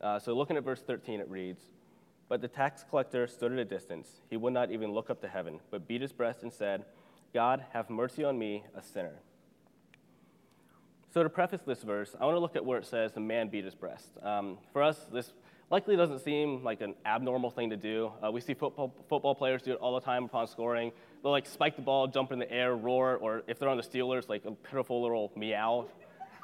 Uh, 0.00 0.18
so 0.18 0.34
looking 0.34 0.56
at 0.56 0.64
verse 0.64 0.80
13, 0.80 1.20
it 1.20 1.28
reads, 1.28 1.60
But 2.28 2.40
the 2.40 2.48
tax 2.48 2.84
collector 2.88 3.26
stood 3.26 3.52
at 3.52 3.58
a 3.58 3.64
distance. 3.64 4.08
He 4.30 4.36
would 4.36 4.52
not 4.52 4.70
even 4.70 4.92
look 4.92 5.10
up 5.10 5.20
to 5.22 5.28
heaven, 5.28 5.60
but 5.70 5.86
beat 5.86 6.00
his 6.00 6.12
breast 6.12 6.42
and 6.42 6.52
said, 6.52 6.84
God, 7.34 7.64
have 7.72 7.90
mercy 7.90 8.24
on 8.24 8.38
me, 8.38 8.64
a 8.74 8.82
sinner. 8.82 9.16
So, 11.12 11.22
to 11.22 11.28
preface 11.28 11.62
this 11.66 11.82
verse, 11.82 12.14
I 12.20 12.24
want 12.24 12.36
to 12.36 12.40
look 12.40 12.54
at 12.54 12.64
where 12.64 12.78
it 12.78 12.86
says 12.86 13.12
the 13.12 13.20
man 13.20 13.48
beat 13.48 13.64
his 13.64 13.74
breast. 13.74 14.06
Um, 14.22 14.58
for 14.72 14.82
us, 14.82 14.96
this 15.12 15.32
likely 15.68 15.96
doesn't 15.96 16.20
seem 16.20 16.62
like 16.62 16.80
an 16.80 16.94
abnormal 17.04 17.50
thing 17.50 17.70
to 17.70 17.76
do. 17.76 18.12
Uh, 18.24 18.30
we 18.30 18.40
see 18.40 18.54
football, 18.54 18.94
football 19.08 19.34
players 19.34 19.62
do 19.62 19.72
it 19.72 19.78
all 19.78 19.94
the 19.94 20.00
time 20.00 20.24
upon 20.24 20.46
scoring. 20.46 20.92
They'll 21.22 21.32
like 21.32 21.46
spike 21.46 21.76
the 21.76 21.82
ball, 21.82 22.06
jump 22.06 22.32
in 22.32 22.38
the 22.38 22.50
air, 22.50 22.76
roar, 22.76 23.16
or 23.16 23.42
if 23.46 23.58
they're 23.58 23.68
on 23.68 23.76
the 23.76 23.82
Steelers, 23.82 24.28
like 24.28 24.44
a 24.44 24.52
pitiful 24.52 25.02
little 25.02 25.32
meow. 25.36 25.86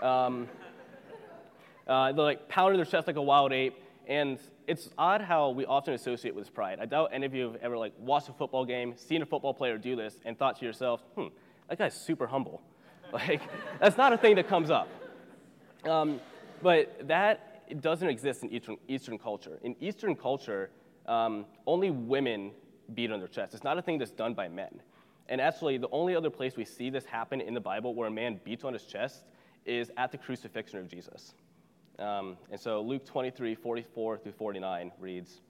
Um, 0.03 0.49
uh, 1.87 2.12
they're 2.12 2.25
like 2.25 2.49
pounding 2.49 2.79
their 2.79 2.87
chest 2.87 3.07
like 3.07 3.16
a 3.16 3.22
wild 3.22 3.53
ape. 3.53 3.83
And 4.09 4.38
it's 4.66 4.88
odd 4.96 5.20
how 5.20 5.51
we 5.51 5.66
often 5.66 5.94
associate 5.94 6.35
with 6.35 6.55
pride. 6.55 6.79
I 6.81 6.87
doubt 6.87 7.11
any 7.12 7.27
of 7.27 7.35
you 7.35 7.44
have 7.44 7.57
ever 7.57 7.77
like 7.77 7.92
watched 7.99 8.29
a 8.29 8.33
football 8.33 8.64
game, 8.64 8.94
seen 8.96 9.22
a 9.22 9.27
football 9.27 9.53
player 9.53 9.79
do 9.79 9.96
this, 9.96 10.16
and 10.25 10.38
thought 10.38 10.59
to 10.61 10.64
yourself, 10.64 11.03
hmm, 11.14 11.27
that 11.68 11.79
guy's 11.79 11.94
super 11.94 12.27
humble. 12.27 12.62
Like, 13.12 13.40
that's 13.79 13.96
not 13.96 14.12
a 14.12 14.18
thing 14.18 14.35
that 14.35 14.49
comes 14.49 14.68
up. 14.68 14.88
Um, 15.85 16.20
but 16.61 17.07
that 17.07 17.81
doesn't 17.81 18.09
exist 18.09 18.42
in 18.42 18.51
Eastern, 18.51 18.77
Eastern 18.88 19.16
culture. 19.16 19.61
In 19.62 19.77
Eastern 19.81 20.16
culture, 20.16 20.70
um, 21.07 21.46
only 21.68 21.92
women 21.92 22.51
beat 22.94 23.12
on 23.12 23.20
their 23.20 23.29
chest. 23.29 23.55
It's 23.55 23.62
not 23.62 23.79
a 23.79 23.83
thing 23.83 23.99
that's 23.99 24.11
done 24.11 24.35
by 24.35 24.49
men. 24.49 24.81
And 25.29 25.40
actually, 25.40 25.79
the 25.79 25.88
only 25.90 26.14
other 26.14 26.31
place 26.31 26.57
we 26.57 26.64
see 26.64 26.90
this 26.90 27.05
happen 27.05 27.40
in 27.40 27.55
the 27.55 27.61
Bible 27.61 27.94
where 27.94 28.09
a 28.09 28.11
man 28.11 28.40
beats 28.44 28.64
on 28.64 28.72
his 28.72 28.83
chest 28.83 29.25
is 29.64 29.90
at 29.96 30.12
the 30.12 30.18
crucifixion 30.18 30.79
of 30.79 30.88
Jesus. 30.88 31.35
Um, 31.98 32.37
and 32.50 32.61
so 32.61 32.82
Luke 32.82 33.04
23, 33.06 33.54
44 33.54 34.18
through 34.18 34.32
49 34.32 34.92
reads 34.98 35.40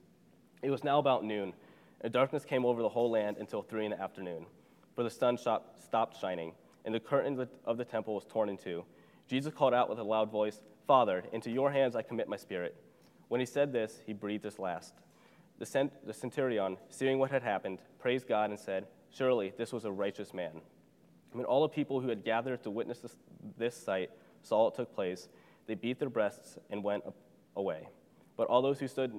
It 0.61 0.69
was 0.69 0.83
now 0.83 0.99
about 0.99 1.23
noon, 1.23 1.53
and 2.01 2.13
darkness 2.13 2.45
came 2.45 2.65
over 2.65 2.81
the 2.81 2.89
whole 2.89 3.11
land 3.11 3.37
until 3.39 3.61
three 3.61 3.85
in 3.85 3.91
the 3.91 4.01
afternoon, 4.01 4.45
for 4.95 5.03
the 5.03 5.09
sun 5.09 5.37
stopped 5.37 6.19
shining 6.19 6.53
and 6.87 6.95
the 6.95 6.99
curtain 7.01 7.45
of 7.65 7.77
the 7.77 7.83
temple 7.83 8.15
was 8.15 8.23
torn 8.23 8.47
in 8.47 8.57
two. 8.57 8.85
Jesus 9.27 9.53
called 9.53 9.73
out 9.73 9.89
with 9.89 9.99
a 9.99 10.03
loud 10.03 10.31
voice, 10.31 10.61
Father, 10.87 11.21
into 11.33 11.51
your 11.51 11.69
hands 11.69 11.97
I 11.97 12.01
commit 12.01 12.29
my 12.29 12.37
spirit. 12.37 12.77
When 13.27 13.41
he 13.41 13.45
said 13.45 13.73
this, 13.73 13.99
he 14.05 14.13
breathed 14.13 14.45
his 14.45 14.57
last. 14.57 14.93
The, 15.59 15.65
cent- 15.65 16.07
the 16.07 16.13
centurion, 16.13 16.77
seeing 16.89 17.19
what 17.19 17.29
had 17.29 17.43
happened, 17.43 17.79
praised 17.99 18.29
God 18.29 18.51
and 18.51 18.57
said, 18.57 18.87
Surely 19.11 19.51
this 19.57 19.73
was 19.73 19.83
a 19.83 19.91
righteous 19.91 20.33
man. 20.33 20.61
When 21.33 21.43
all 21.43 21.61
the 21.61 21.67
people 21.67 21.99
who 21.99 22.07
had 22.07 22.23
gathered 22.23 22.63
to 22.63 22.71
witness 22.71 22.99
this, 22.99 23.17
this 23.57 23.75
sight 23.75 24.09
saw 24.41 24.69
it 24.69 24.75
took 24.75 24.95
place, 24.95 25.27
they 25.67 25.75
beat 25.75 25.99
their 25.99 26.09
breasts 26.09 26.57
and 26.69 26.83
went 26.83 27.03
away. 27.55 27.87
But 28.35 28.47
all 28.47 28.61
those 28.61 28.79
who 28.79 28.87
stood 28.87 29.13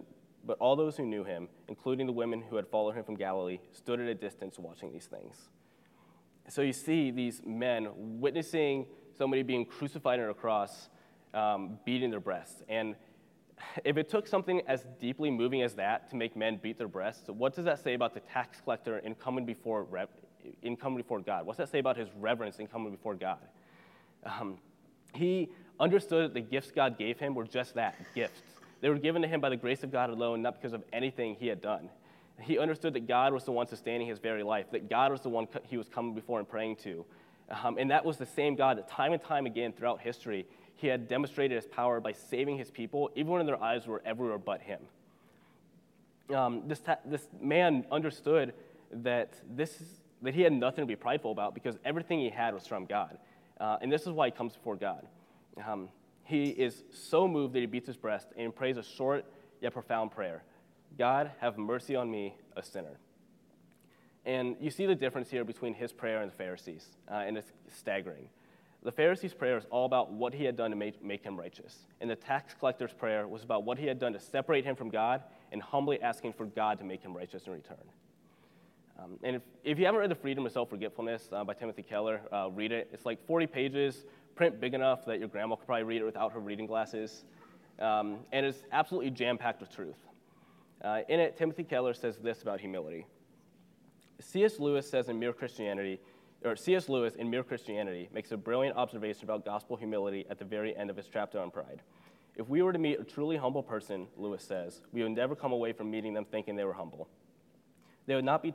but 0.44 0.56
all 0.60 0.76
those 0.76 0.96
who 0.96 1.04
knew 1.04 1.24
him, 1.24 1.48
including 1.68 2.06
the 2.06 2.12
women 2.12 2.42
who 2.48 2.56
had 2.56 2.66
followed 2.68 2.92
him 2.92 3.04
from 3.04 3.16
Galilee, 3.16 3.58
stood 3.72 4.00
at 4.00 4.06
a 4.06 4.14
distance 4.14 4.58
watching 4.58 4.92
these 4.92 5.06
things. 5.06 5.48
So 6.48 6.62
you 6.62 6.72
see 6.72 7.10
these 7.10 7.42
men 7.44 7.88
witnessing 7.96 8.86
somebody 9.16 9.42
being 9.42 9.66
crucified 9.66 10.20
on 10.20 10.30
a 10.30 10.34
cross, 10.34 10.88
um, 11.34 11.78
beating 11.84 12.10
their 12.10 12.20
breasts. 12.20 12.62
And 12.68 12.94
if 13.84 13.98
it 13.98 14.08
took 14.08 14.26
something 14.26 14.62
as 14.66 14.86
deeply 14.98 15.30
moving 15.30 15.62
as 15.62 15.74
that 15.74 16.08
to 16.10 16.16
make 16.16 16.36
men 16.36 16.58
beat 16.62 16.78
their 16.78 16.88
breasts, 16.88 17.28
what 17.28 17.54
does 17.54 17.64
that 17.66 17.82
say 17.82 17.94
about 17.94 18.14
the 18.14 18.20
tax 18.20 18.60
collector 18.60 18.98
in 18.98 19.14
coming 19.16 19.44
before, 19.44 19.86
in 20.62 20.76
coming 20.76 20.96
before 20.96 21.20
God? 21.20 21.44
What's 21.44 21.58
that 21.58 21.68
say 21.68 21.80
about 21.80 21.96
his 21.96 22.08
reverence 22.18 22.58
in 22.58 22.66
coming 22.66 22.92
before 22.92 23.16
God? 23.16 23.40
Um, 24.24 24.58
he 25.14 25.50
understood 25.80 26.30
that 26.30 26.34
the 26.34 26.40
gifts 26.40 26.70
God 26.70 26.98
gave 26.98 27.18
him 27.18 27.34
were 27.34 27.44
just 27.44 27.74
that 27.74 27.96
gifts. 28.14 28.40
They 28.80 28.88
were 28.88 28.98
given 28.98 29.22
to 29.22 29.28
him 29.28 29.40
by 29.40 29.48
the 29.48 29.56
grace 29.56 29.82
of 29.82 29.90
God 29.90 30.10
alone, 30.10 30.42
not 30.42 30.54
because 30.54 30.72
of 30.72 30.82
anything 30.92 31.36
he 31.38 31.48
had 31.48 31.60
done. 31.60 31.88
He 32.40 32.58
understood 32.58 32.94
that 32.94 33.08
God 33.08 33.32
was 33.32 33.44
the 33.44 33.52
one 33.52 33.66
sustaining 33.66 34.06
his 34.06 34.18
very 34.18 34.42
life, 34.42 34.70
that 34.70 34.88
God 34.88 35.10
was 35.10 35.20
the 35.20 35.28
one 35.28 35.48
he 35.64 35.76
was 35.76 35.88
coming 35.88 36.14
before 36.14 36.38
and 36.38 36.48
praying 36.48 36.76
to. 36.76 37.04
Um, 37.50 37.78
and 37.78 37.90
that 37.90 38.04
was 38.04 38.18
the 38.18 38.26
same 38.26 38.54
God 38.54 38.78
that 38.78 38.88
time 38.88 39.12
and 39.12 39.22
time 39.22 39.46
again 39.46 39.72
throughout 39.72 40.00
history, 40.00 40.46
he 40.76 40.86
had 40.86 41.08
demonstrated 41.08 41.56
his 41.56 41.66
power 41.66 42.00
by 42.00 42.12
saving 42.12 42.58
his 42.58 42.70
people, 42.70 43.10
even 43.16 43.32
when 43.32 43.46
their 43.46 43.60
eyes 43.60 43.86
were 43.86 44.00
everywhere 44.04 44.38
but 44.38 44.60
him. 44.60 44.80
Um, 46.32 46.62
this, 46.68 46.78
ta- 46.78 46.98
this 47.04 47.26
man 47.40 47.84
understood 47.90 48.52
that, 48.92 49.32
this, 49.56 49.82
that 50.22 50.34
he 50.34 50.42
had 50.42 50.52
nothing 50.52 50.82
to 50.82 50.86
be 50.86 50.94
prideful 50.94 51.32
about 51.32 51.54
because 51.54 51.76
everything 51.84 52.20
he 52.20 52.28
had 52.30 52.54
was 52.54 52.66
from 52.66 52.84
God. 52.84 53.18
Uh, 53.58 53.78
and 53.80 53.90
this 53.90 54.02
is 54.02 54.10
why 54.10 54.26
he 54.26 54.30
comes 54.30 54.52
before 54.52 54.76
God. 54.76 55.04
Um, 55.66 55.88
he 56.24 56.48
is 56.50 56.84
so 56.92 57.26
moved 57.26 57.54
that 57.54 57.60
he 57.60 57.66
beats 57.66 57.86
his 57.86 57.96
breast 57.96 58.28
and 58.36 58.54
prays 58.54 58.76
a 58.76 58.82
short 58.82 59.24
yet 59.60 59.72
profound 59.72 60.10
prayer 60.10 60.42
God, 60.96 61.30
have 61.40 61.58
mercy 61.58 61.94
on 61.96 62.10
me, 62.10 62.34
a 62.56 62.62
sinner. 62.62 62.98
And 64.24 64.56
you 64.60 64.70
see 64.70 64.86
the 64.86 64.94
difference 64.94 65.30
here 65.30 65.44
between 65.44 65.74
his 65.74 65.92
prayer 65.92 66.22
and 66.22 66.30
the 66.30 66.36
Pharisees, 66.36 66.86
uh, 67.10 67.14
and 67.14 67.38
it's 67.38 67.52
staggering. 67.68 68.28
The 68.82 68.92
Pharisee's 68.92 69.34
prayer 69.34 69.56
is 69.56 69.64
all 69.70 69.86
about 69.86 70.12
what 70.12 70.34
he 70.34 70.44
had 70.44 70.56
done 70.56 70.70
to 70.70 70.76
make, 70.76 71.02
make 71.02 71.24
him 71.24 71.36
righteous. 71.36 71.78
And 72.00 72.08
the 72.08 72.16
tax 72.16 72.54
collector's 72.54 72.92
prayer 72.92 73.26
was 73.26 73.42
about 73.42 73.64
what 73.64 73.78
he 73.78 73.86
had 73.86 73.98
done 73.98 74.12
to 74.12 74.20
separate 74.20 74.64
him 74.64 74.76
from 74.76 74.88
God 74.88 75.22
and 75.50 75.60
humbly 75.60 76.00
asking 76.00 76.34
for 76.34 76.46
God 76.46 76.78
to 76.78 76.84
make 76.84 77.02
him 77.02 77.16
righteous 77.16 77.46
in 77.46 77.52
return. 77.52 77.76
Um, 78.98 79.18
and 79.22 79.36
if, 79.36 79.42
if 79.64 79.78
you 79.78 79.84
haven't 79.84 80.00
read 80.00 80.10
The 80.10 80.16
Freedom 80.16 80.44
of 80.44 80.52
Self 80.52 80.70
Forgetfulness 80.70 81.28
uh, 81.32 81.44
by 81.44 81.54
Timothy 81.54 81.82
Keller, 81.82 82.20
uh, 82.32 82.50
read 82.50 82.72
it. 82.72 82.88
It's 82.92 83.06
like 83.06 83.24
40 83.26 83.46
pages, 83.46 84.04
print 84.38 84.60
big 84.60 84.72
enough 84.72 85.04
that 85.04 85.18
your 85.18 85.26
grandma 85.26 85.56
could 85.56 85.66
probably 85.66 85.82
read 85.82 86.00
it 86.00 86.04
without 86.04 86.32
her 86.32 86.38
reading 86.38 86.64
glasses. 86.64 87.24
Um, 87.80 88.20
and 88.32 88.46
it's 88.46 88.58
absolutely 88.70 89.10
jam 89.10 89.36
packed 89.36 89.60
with 89.60 89.74
truth. 89.74 89.98
Uh, 90.80 91.00
in 91.08 91.18
it, 91.18 91.36
Timothy 91.36 91.64
Keller 91.64 91.92
says 91.92 92.18
this 92.18 92.40
about 92.42 92.60
humility. 92.60 93.04
C.S. 94.20 94.60
Lewis 94.60 94.88
says 94.88 95.08
in 95.08 95.18
Mere 95.18 95.32
Christianity, 95.32 95.98
or 96.44 96.54
C.S. 96.54 96.88
Lewis 96.88 97.16
in 97.16 97.28
Mere 97.28 97.42
Christianity 97.42 98.08
makes 98.14 98.30
a 98.30 98.36
brilliant 98.36 98.76
observation 98.76 99.24
about 99.24 99.44
gospel 99.44 99.76
humility 99.76 100.24
at 100.30 100.38
the 100.38 100.44
very 100.44 100.76
end 100.76 100.88
of 100.88 100.96
his 100.96 101.08
chapter 101.12 101.40
on 101.40 101.50
pride. 101.50 101.82
If 102.36 102.48
we 102.48 102.62
were 102.62 102.72
to 102.72 102.78
meet 102.78 103.00
a 103.00 103.04
truly 103.04 103.36
humble 103.36 103.64
person, 103.64 104.06
Lewis 104.16 104.44
says, 104.44 104.82
we 104.92 105.02
would 105.02 105.10
never 105.10 105.34
come 105.34 105.50
away 105.50 105.72
from 105.72 105.90
meeting 105.90 106.14
them 106.14 106.24
thinking 106.24 106.54
they 106.54 106.64
were 106.64 106.72
humble. 106.72 107.08
They 108.06 108.14
would 108.14 108.24
not 108.24 108.40
be 108.44 108.54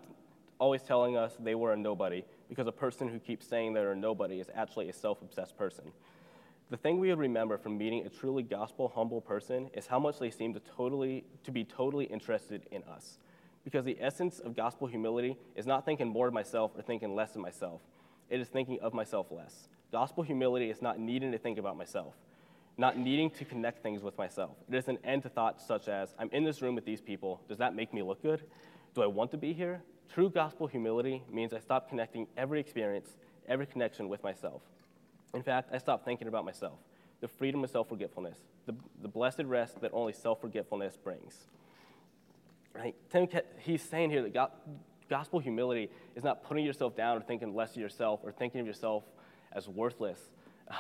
always 0.60 0.82
telling 0.82 1.18
us 1.18 1.36
they 1.42 1.56
were 1.56 1.74
a 1.74 1.78
nobody, 1.78 2.24
because 2.50 2.68
a 2.68 2.72
person 2.72 3.08
who 3.08 3.20
keeps 3.20 3.48
saying 3.48 3.74
they're 3.74 3.96
nobody 3.96 4.40
is 4.40 4.48
actually 4.54 4.90
a 4.90 4.94
self 4.94 5.22
obsessed 5.22 5.58
person. 5.58 5.92
The 6.70 6.78
thing 6.78 7.00
we 7.00 7.12
remember 7.14 7.58
from 7.58 7.78
meeting 7.78 8.06
a 8.06 8.10
truly 8.10 8.42
gospel 8.42 8.92
humble 8.94 9.22
person 9.22 9.70
is 9.74 9.86
how 9.86 10.00
much 10.00 10.20
they 10.20 10.32
seem 10.32 10.54
to, 10.54 10.60
totally, 10.60 11.24
to 11.44 11.52
be 11.52 11.64
totally 11.64 12.06
interested 12.06 12.66
in 12.72 12.84
us. 12.84 13.20
Because 13.64 13.86
the 13.86 13.98
essence 14.02 14.40
of 14.40 14.56
gospel 14.56 14.88
humility 14.88 15.38
is 15.56 15.66
not 15.66 15.86
thinking 15.86 16.08
more 16.08 16.28
of 16.28 16.34
myself 16.34 16.72
or 16.76 16.82
thinking 16.82 17.16
less 17.16 17.36
of 17.36 17.42
myself, 17.42 17.82
it 18.30 18.40
is 18.40 18.48
thinking 18.48 18.80
of 18.82 18.94
myself 18.94 19.28
less. 19.30 19.68
Gospel 19.92 20.24
humility 20.24 20.70
is 20.70 20.82
not 20.82 21.00
needing 21.00 21.32
to 21.32 21.38
think 21.38 21.60
about 21.60 21.78
myself, 21.78 22.16
not 22.78 22.98
needing 22.98 23.30
to 23.30 23.46
connect 23.46 23.84
things 23.84 24.02
with 24.02 24.18
myself. 24.18 24.56
It 24.68 24.76
is 24.76 24.88
an 24.88 24.98
end 25.04 25.24
to 25.24 25.30
thoughts 25.30 25.66
such 25.66 25.88
as 25.88 26.16
I'm 26.18 26.30
in 26.32 26.44
this 26.44 26.62
room 26.62 26.74
with 26.74 26.86
these 26.86 27.02
people. 27.02 27.40
Does 27.48 27.60
that 27.60 27.76
make 27.76 27.94
me 27.94 28.02
look 28.02 28.24
good? 28.24 28.42
Do 28.96 29.04
I 29.04 29.08
want 29.08 29.32
to 29.32 29.38
be 29.38 29.54
here? 29.54 29.84
True 30.12 30.30
gospel 30.30 30.68
humility 30.68 31.24
means 31.32 31.54
I 31.54 31.60
stop 31.60 31.90
connecting 31.90 32.28
every 32.38 32.60
experience, 32.60 33.10
every 33.48 33.66
connection 33.66 34.10
with 34.10 34.24
myself. 34.24 34.62
In 35.34 35.42
fact, 35.42 35.70
I 35.74 35.78
stop 35.78 36.06
thinking 36.06 36.28
about 36.28 36.46
myself, 36.46 36.80
the 37.22 37.28
freedom 37.28 37.64
of 37.64 37.70
self 37.70 37.90
forgetfulness, 37.90 38.38
the, 38.66 38.76
the 39.02 39.08
blessed 39.08 39.44
rest 39.46 39.82
that 39.82 39.92
only 39.94 40.14
self 40.14 40.42
forgetfulness 40.42 40.98
brings. 40.98 41.48
Right? 42.76 42.96
Tim, 43.12 43.28
he's 43.60 43.82
saying 43.82 44.10
here 44.10 44.28
that 44.28 44.52
gospel 45.10 45.40
humility 45.40 45.90
is 46.16 46.24
not 46.24 46.44
putting 46.44 46.66
yourself 46.66 46.96
down 46.96 47.18
or 47.18 47.22
thinking 47.22 47.56
less 47.56 47.72
of 47.72 47.78
yourself 47.78 48.22
or 48.24 48.32
thinking 48.32 48.62
of 48.62 48.68
yourself 48.68 49.04
as 49.52 49.68
worthless. 49.68 50.20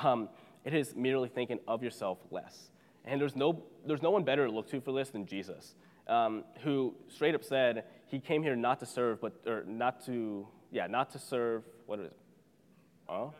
Um, 0.03 0.29
it 0.63 0.73
is 0.73 0.95
merely 0.95 1.29
thinking 1.29 1.59
of 1.67 1.83
yourself 1.83 2.19
less. 2.31 2.71
And 3.05 3.19
there's 3.19 3.35
no, 3.35 3.63
there's 3.85 4.01
no 4.01 4.11
one 4.11 4.23
better 4.23 4.45
to 4.45 4.51
look 4.51 4.69
to 4.69 4.79
for 4.79 4.93
this 4.93 5.09
than 5.09 5.25
Jesus, 5.25 5.75
um, 6.07 6.45
who 6.63 6.95
straight 7.09 7.35
up 7.35 7.43
said 7.43 7.83
he 8.13 8.19
came 8.19 8.43
here 8.43 8.55
not 8.55 8.79
to 8.79 8.85
serve, 8.85 9.19
but 9.19 9.33
or 9.47 9.63
not 9.65 10.05
to, 10.05 10.47
yeah, 10.71 10.85
not 10.85 11.09
to 11.13 11.19
serve. 11.19 11.63
What 11.87 11.97
is 11.97 12.05
it? 12.05 12.15
Oh, 13.09 13.33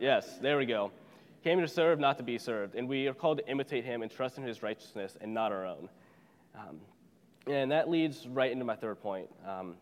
yes, 0.00 0.36
there 0.42 0.58
we 0.58 0.66
go. 0.66 0.90
Came 1.44 1.58
here 1.58 1.66
to 1.68 1.72
serve, 1.72 2.00
not 2.00 2.16
to 2.16 2.24
be 2.24 2.36
served, 2.36 2.74
and 2.74 2.88
we 2.88 3.06
are 3.06 3.14
called 3.14 3.38
to 3.38 3.48
imitate 3.48 3.84
him 3.84 4.02
and 4.02 4.10
trust 4.10 4.36
in 4.36 4.42
his 4.42 4.64
righteousness 4.64 5.16
and 5.20 5.32
not 5.32 5.52
our 5.52 5.64
own. 5.64 5.88
Um, 6.56 6.80
and 7.46 7.70
that 7.70 7.88
leads 7.88 8.26
right 8.26 8.50
into 8.50 8.64
my 8.64 8.74
third 8.74 9.00
point, 9.00 9.28
um, 9.46 9.76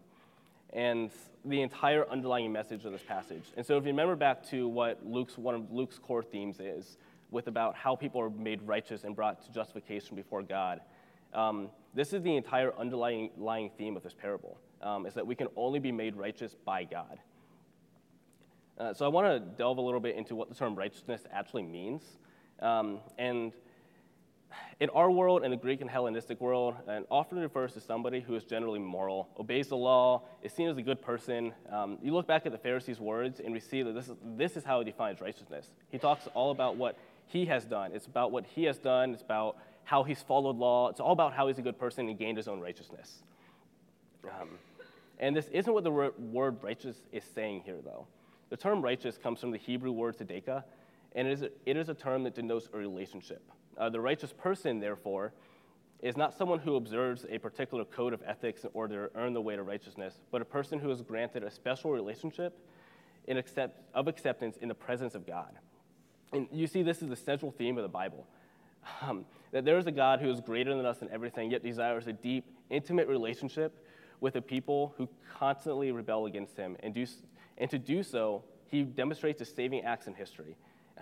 and 0.74 1.10
the 1.46 1.62
entire 1.62 2.06
underlying 2.10 2.52
message 2.52 2.84
of 2.84 2.92
this 2.92 3.02
passage. 3.02 3.44
And 3.56 3.64
so, 3.64 3.78
if 3.78 3.84
you 3.84 3.92
remember 3.92 4.14
back 4.14 4.46
to 4.50 4.68
what 4.68 5.06
Luke's 5.06 5.38
one 5.38 5.54
of 5.54 5.72
Luke's 5.72 5.98
core 5.98 6.22
themes 6.22 6.60
is, 6.60 6.98
with 7.30 7.46
about 7.46 7.76
how 7.76 7.96
people 7.96 8.20
are 8.20 8.28
made 8.28 8.60
righteous 8.66 9.04
and 9.04 9.16
brought 9.16 9.42
to 9.46 9.52
justification 9.52 10.16
before 10.16 10.42
God, 10.42 10.82
um, 11.32 11.70
this 11.94 12.12
is 12.12 12.22
the 12.22 12.36
entire 12.36 12.72
underlying 12.78 13.70
theme 13.76 13.96
of 13.96 14.02
this 14.02 14.14
parable: 14.14 14.58
um, 14.82 15.06
is 15.06 15.14
that 15.14 15.26
we 15.26 15.34
can 15.34 15.48
only 15.56 15.78
be 15.78 15.92
made 15.92 16.16
righteous 16.16 16.54
by 16.64 16.84
God. 16.84 17.18
Uh, 18.78 18.94
so, 18.94 19.04
I 19.04 19.08
want 19.08 19.26
to 19.26 19.40
delve 19.56 19.78
a 19.78 19.80
little 19.80 20.00
bit 20.00 20.16
into 20.16 20.36
what 20.36 20.48
the 20.48 20.54
term 20.54 20.76
righteousness 20.76 21.22
actually 21.32 21.64
means, 21.64 22.02
um, 22.60 23.00
and 23.18 23.52
in 24.80 24.88
our 24.90 25.10
world, 25.10 25.44
in 25.44 25.50
the 25.50 25.56
Greek 25.56 25.80
and 25.80 25.90
Hellenistic 25.90 26.40
world, 26.40 26.74
and 26.86 27.04
often 27.10 27.38
refers 27.38 27.72
to 27.72 27.80
somebody 27.80 28.20
who 28.20 28.34
is 28.36 28.44
generally 28.44 28.78
moral, 28.78 29.28
obeys 29.38 29.68
the 29.68 29.76
law, 29.76 30.22
is 30.42 30.52
seen 30.52 30.68
as 30.68 30.78
a 30.78 30.82
good 30.82 31.02
person. 31.02 31.52
Um, 31.70 31.98
you 32.00 32.14
look 32.14 32.26
back 32.26 32.46
at 32.46 32.52
the 32.52 32.58
Pharisees' 32.58 33.00
words, 33.00 33.40
and 33.40 33.52
we 33.52 33.60
see 33.60 33.82
that 33.82 33.92
this 33.92 34.08
is, 34.08 34.14
this 34.36 34.56
is 34.56 34.64
how 34.64 34.78
he 34.78 34.84
defines 34.84 35.20
righteousness. 35.20 35.72
He 35.90 35.98
talks 35.98 36.28
all 36.34 36.52
about 36.52 36.76
what 36.76 36.96
he 37.26 37.46
has 37.46 37.64
done. 37.64 37.90
It's 37.92 38.06
about 38.06 38.30
what 38.30 38.46
he 38.46 38.64
has 38.64 38.78
done. 38.78 39.12
It's 39.12 39.22
about 39.22 39.56
how 39.88 40.02
he's 40.02 40.20
followed 40.20 40.56
law. 40.56 40.90
It's 40.90 41.00
all 41.00 41.12
about 41.12 41.32
how 41.32 41.48
he's 41.48 41.56
a 41.56 41.62
good 41.62 41.78
person 41.78 42.10
and 42.10 42.18
gained 42.18 42.36
his 42.36 42.46
own 42.46 42.60
righteousness. 42.60 43.22
Um, 44.22 44.50
and 45.18 45.34
this 45.34 45.48
isn't 45.48 45.72
what 45.72 45.82
the 45.82 45.90
word 45.90 46.62
righteous 46.62 46.94
is 47.10 47.24
saying 47.34 47.62
here, 47.64 47.78
though. 47.82 48.06
The 48.50 48.56
term 48.58 48.82
righteous 48.82 49.16
comes 49.16 49.40
from 49.40 49.50
the 49.50 49.56
Hebrew 49.56 49.90
word 49.92 50.18
tzedakah, 50.18 50.62
and 51.14 51.26
it 51.26 51.32
is 51.32 51.42
a, 51.42 51.50
it 51.64 51.78
is 51.78 51.88
a 51.88 51.94
term 51.94 52.22
that 52.24 52.34
denotes 52.34 52.68
a 52.74 52.76
relationship. 52.76 53.42
Uh, 53.78 53.88
the 53.88 53.98
righteous 53.98 54.30
person, 54.30 54.78
therefore, 54.78 55.32
is 56.02 56.18
not 56.18 56.36
someone 56.36 56.58
who 56.58 56.76
observes 56.76 57.24
a 57.30 57.38
particular 57.38 57.86
code 57.86 58.12
of 58.12 58.22
ethics 58.26 58.64
in 58.64 58.70
order 58.74 59.08
to 59.08 59.18
earn 59.18 59.32
the 59.32 59.40
way 59.40 59.56
to 59.56 59.62
righteousness, 59.62 60.20
but 60.30 60.42
a 60.42 60.44
person 60.44 60.78
who 60.78 60.90
is 60.90 61.00
granted 61.00 61.42
a 61.42 61.50
special 61.50 61.92
relationship 61.92 62.58
accept, 63.26 63.80
of 63.94 64.06
acceptance 64.06 64.58
in 64.58 64.68
the 64.68 64.74
presence 64.74 65.14
of 65.14 65.26
God. 65.26 65.52
And 66.34 66.46
you 66.52 66.66
see, 66.66 66.82
this 66.82 67.00
is 67.00 67.08
the 67.08 67.16
central 67.16 67.52
theme 67.52 67.78
of 67.78 67.84
the 67.84 67.88
Bible. 67.88 68.26
Um, 69.02 69.24
that 69.52 69.64
there 69.64 69.78
is 69.78 69.86
a 69.86 69.92
God 69.92 70.20
who 70.20 70.30
is 70.30 70.40
greater 70.40 70.74
than 70.76 70.84
us 70.84 71.02
in 71.02 71.10
everything, 71.10 71.50
yet 71.50 71.62
desires 71.62 72.06
a 72.06 72.12
deep, 72.12 72.44
intimate 72.70 73.08
relationship 73.08 73.84
with 74.20 74.36
a 74.36 74.42
people 74.42 74.94
who 74.96 75.08
constantly 75.38 75.92
rebel 75.92 76.26
against 76.26 76.56
him. 76.56 76.76
And, 76.80 76.92
do, 76.92 77.06
and 77.56 77.70
to 77.70 77.78
do 77.78 78.02
so, 78.02 78.42
he 78.66 78.82
demonstrates 78.82 79.38
his 79.38 79.48
saving 79.48 79.84
acts 79.84 80.06
in 80.06 80.14
history. 80.14 80.56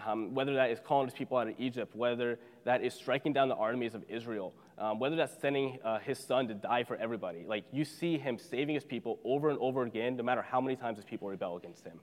Um, 0.07 0.35
whether 0.35 0.55
that 0.55 0.71
is 0.71 0.79
calling 0.79 1.07
his 1.07 1.15
people 1.15 1.39
out 1.39 1.49
of 1.49 1.55
Egypt, 1.59 1.97
whether 1.97 2.39
that 2.65 2.83
is 2.83 2.93
striking 2.93 3.33
down 3.33 3.49
the 3.49 3.55
armies 3.55 3.95
of 3.95 4.05
Israel, 4.11 4.53
um, 4.79 4.99
whether 4.99 5.17
that's 5.17 5.41
sending 5.41 5.79
uh, 5.83 5.99
his 5.99 6.19
son 6.19 6.47
to 6.49 6.55
die 6.55 6.85
for 6.85 6.97
everybody. 6.97 7.45
Like 7.47 7.65
you 7.73 7.85
see 7.85 8.19
him 8.19 8.39
saving 8.39 8.75
his 8.75 8.85
people 8.85 9.19
over 9.25 9.49
and 9.49 9.59
over 9.59 9.85
again, 9.85 10.17
no 10.17 10.23
matter 10.23 10.43
how 10.43 10.61
many 10.61 10.77
times 10.77 10.99
his 10.99 11.07
people 11.07 11.29
rebel 11.29 11.57
against 11.57 11.85
him. 11.85 11.99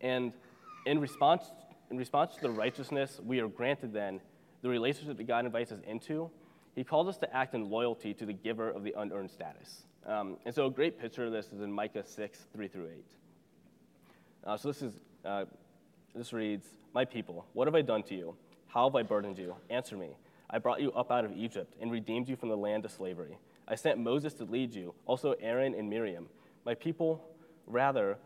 And 0.00 0.32
in 0.84 1.00
response, 1.00 1.50
in 1.90 1.96
response 1.96 2.34
to 2.36 2.42
the 2.42 2.50
righteousness 2.50 3.20
we 3.24 3.40
are 3.40 3.48
granted, 3.48 3.92
then 3.92 4.20
the 4.62 4.68
relationship 4.68 5.16
that 5.16 5.26
God 5.26 5.46
invites 5.46 5.72
us 5.72 5.80
into, 5.86 6.30
He 6.74 6.84
calls 6.84 7.08
us 7.08 7.18
to 7.18 7.36
act 7.36 7.54
in 7.54 7.70
loyalty 7.70 8.14
to 8.14 8.26
the 8.26 8.32
giver 8.32 8.70
of 8.70 8.82
the 8.84 8.94
unearned 8.96 9.30
status. 9.30 9.84
Um, 10.06 10.36
and 10.44 10.54
so 10.54 10.66
a 10.66 10.70
great 10.70 11.00
picture 11.00 11.24
of 11.24 11.32
this 11.32 11.46
is 11.52 11.60
in 11.60 11.72
Micah 11.72 12.04
6, 12.06 12.38
3 12.52 12.68
through 12.68 12.86
8. 12.86 13.04
Uh, 14.44 14.56
so 14.56 14.68
this 14.68 14.82
is 14.82 14.92
uh, 15.24 15.44
this 16.14 16.32
reads, 16.32 16.66
My 16.94 17.04
people, 17.04 17.44
what 17.52 17.66
have 17.66 17.74
I 17.74 17.82
done 17.82 18.02
to 18.04 18.14
you? 18.14 18.36
How 18.68 18.88
have 18.88 18.94
I 18.94 19.02
burdened 19.02 19.38
you? 19.38 19.54
Answer 19.70 19.96
me. 19.96 20.16
I 20.48 20.58
brought 20.58 20.80
you 20.80 20.92
up 20.92 21.10
out 21.10 21.24
of 21.24 21.32
Egypt 21.32 21.74
and 21.80 21.90
redeemed 21.90 22.28
you 22.28 22.36
from 22.36 22.48
the 22.48 22.56
land 22.56 22.84
of 22.84 22.92
slavery. 22.92 23.38
I 23.68 23.74
sent 23.74 23.98
Moses 23.98 24.32
to 24.34 24.44
lead 24.44 24.72
you, 24.72 24.94
also 25.06 25.34
Aaron 25.40 25.74
and 25.74 25.90
Miriam. 25.90 26.28
My 26.64 26.74
people, 26.74 27.22
rather, 27.66 28.16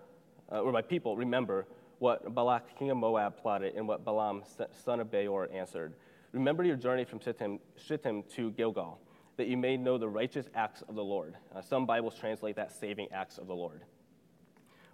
uh, 0.52 0.60
or 0.60 0.70
my 0.70 0.82
people, 0.82 1.16
remember 1.16 1.66
what 2.00 2.34
Balak, 2.34 2.76
king 2.78 2.90
of 2.90 2.96
Moab, 2.96 3.36
plotted 3.36 3.74
and 3.76 3.86
what 3.86 4.04
Balaam, 4.04 4.42
son 4.84 5.00
of 5.00 5.10
Beor, 5.10 5.48
answered. 5.52 5.92
Remember 6.32 6.64
your 6.64 6.76
journey 6.76 7.04
from 7.04 7.20
Shittim, 7.20 8.22
to 8.34 8.50
Gilgal, 8.52 8.98
that 9.36 9.48
you 9.48 9.58
may 9.58 9.76
know 9.76 9.98
the 9.98 10.08
righteous 10.08 10.48
acts 10.54 10.82
of 10.88 10.94
the 10.94 11.04
Lord. 11.04 11.36
Uh, 11.54 11.60
some 11.60 11.84
Bibles 11.84 12.16
translate 12.18 12.56
that 12.56 12.72
saving 12.72 13.08
acts 13.12 13.36
of 13.36 13.46
the 13.46 13.54
Lord. 13.54 13.82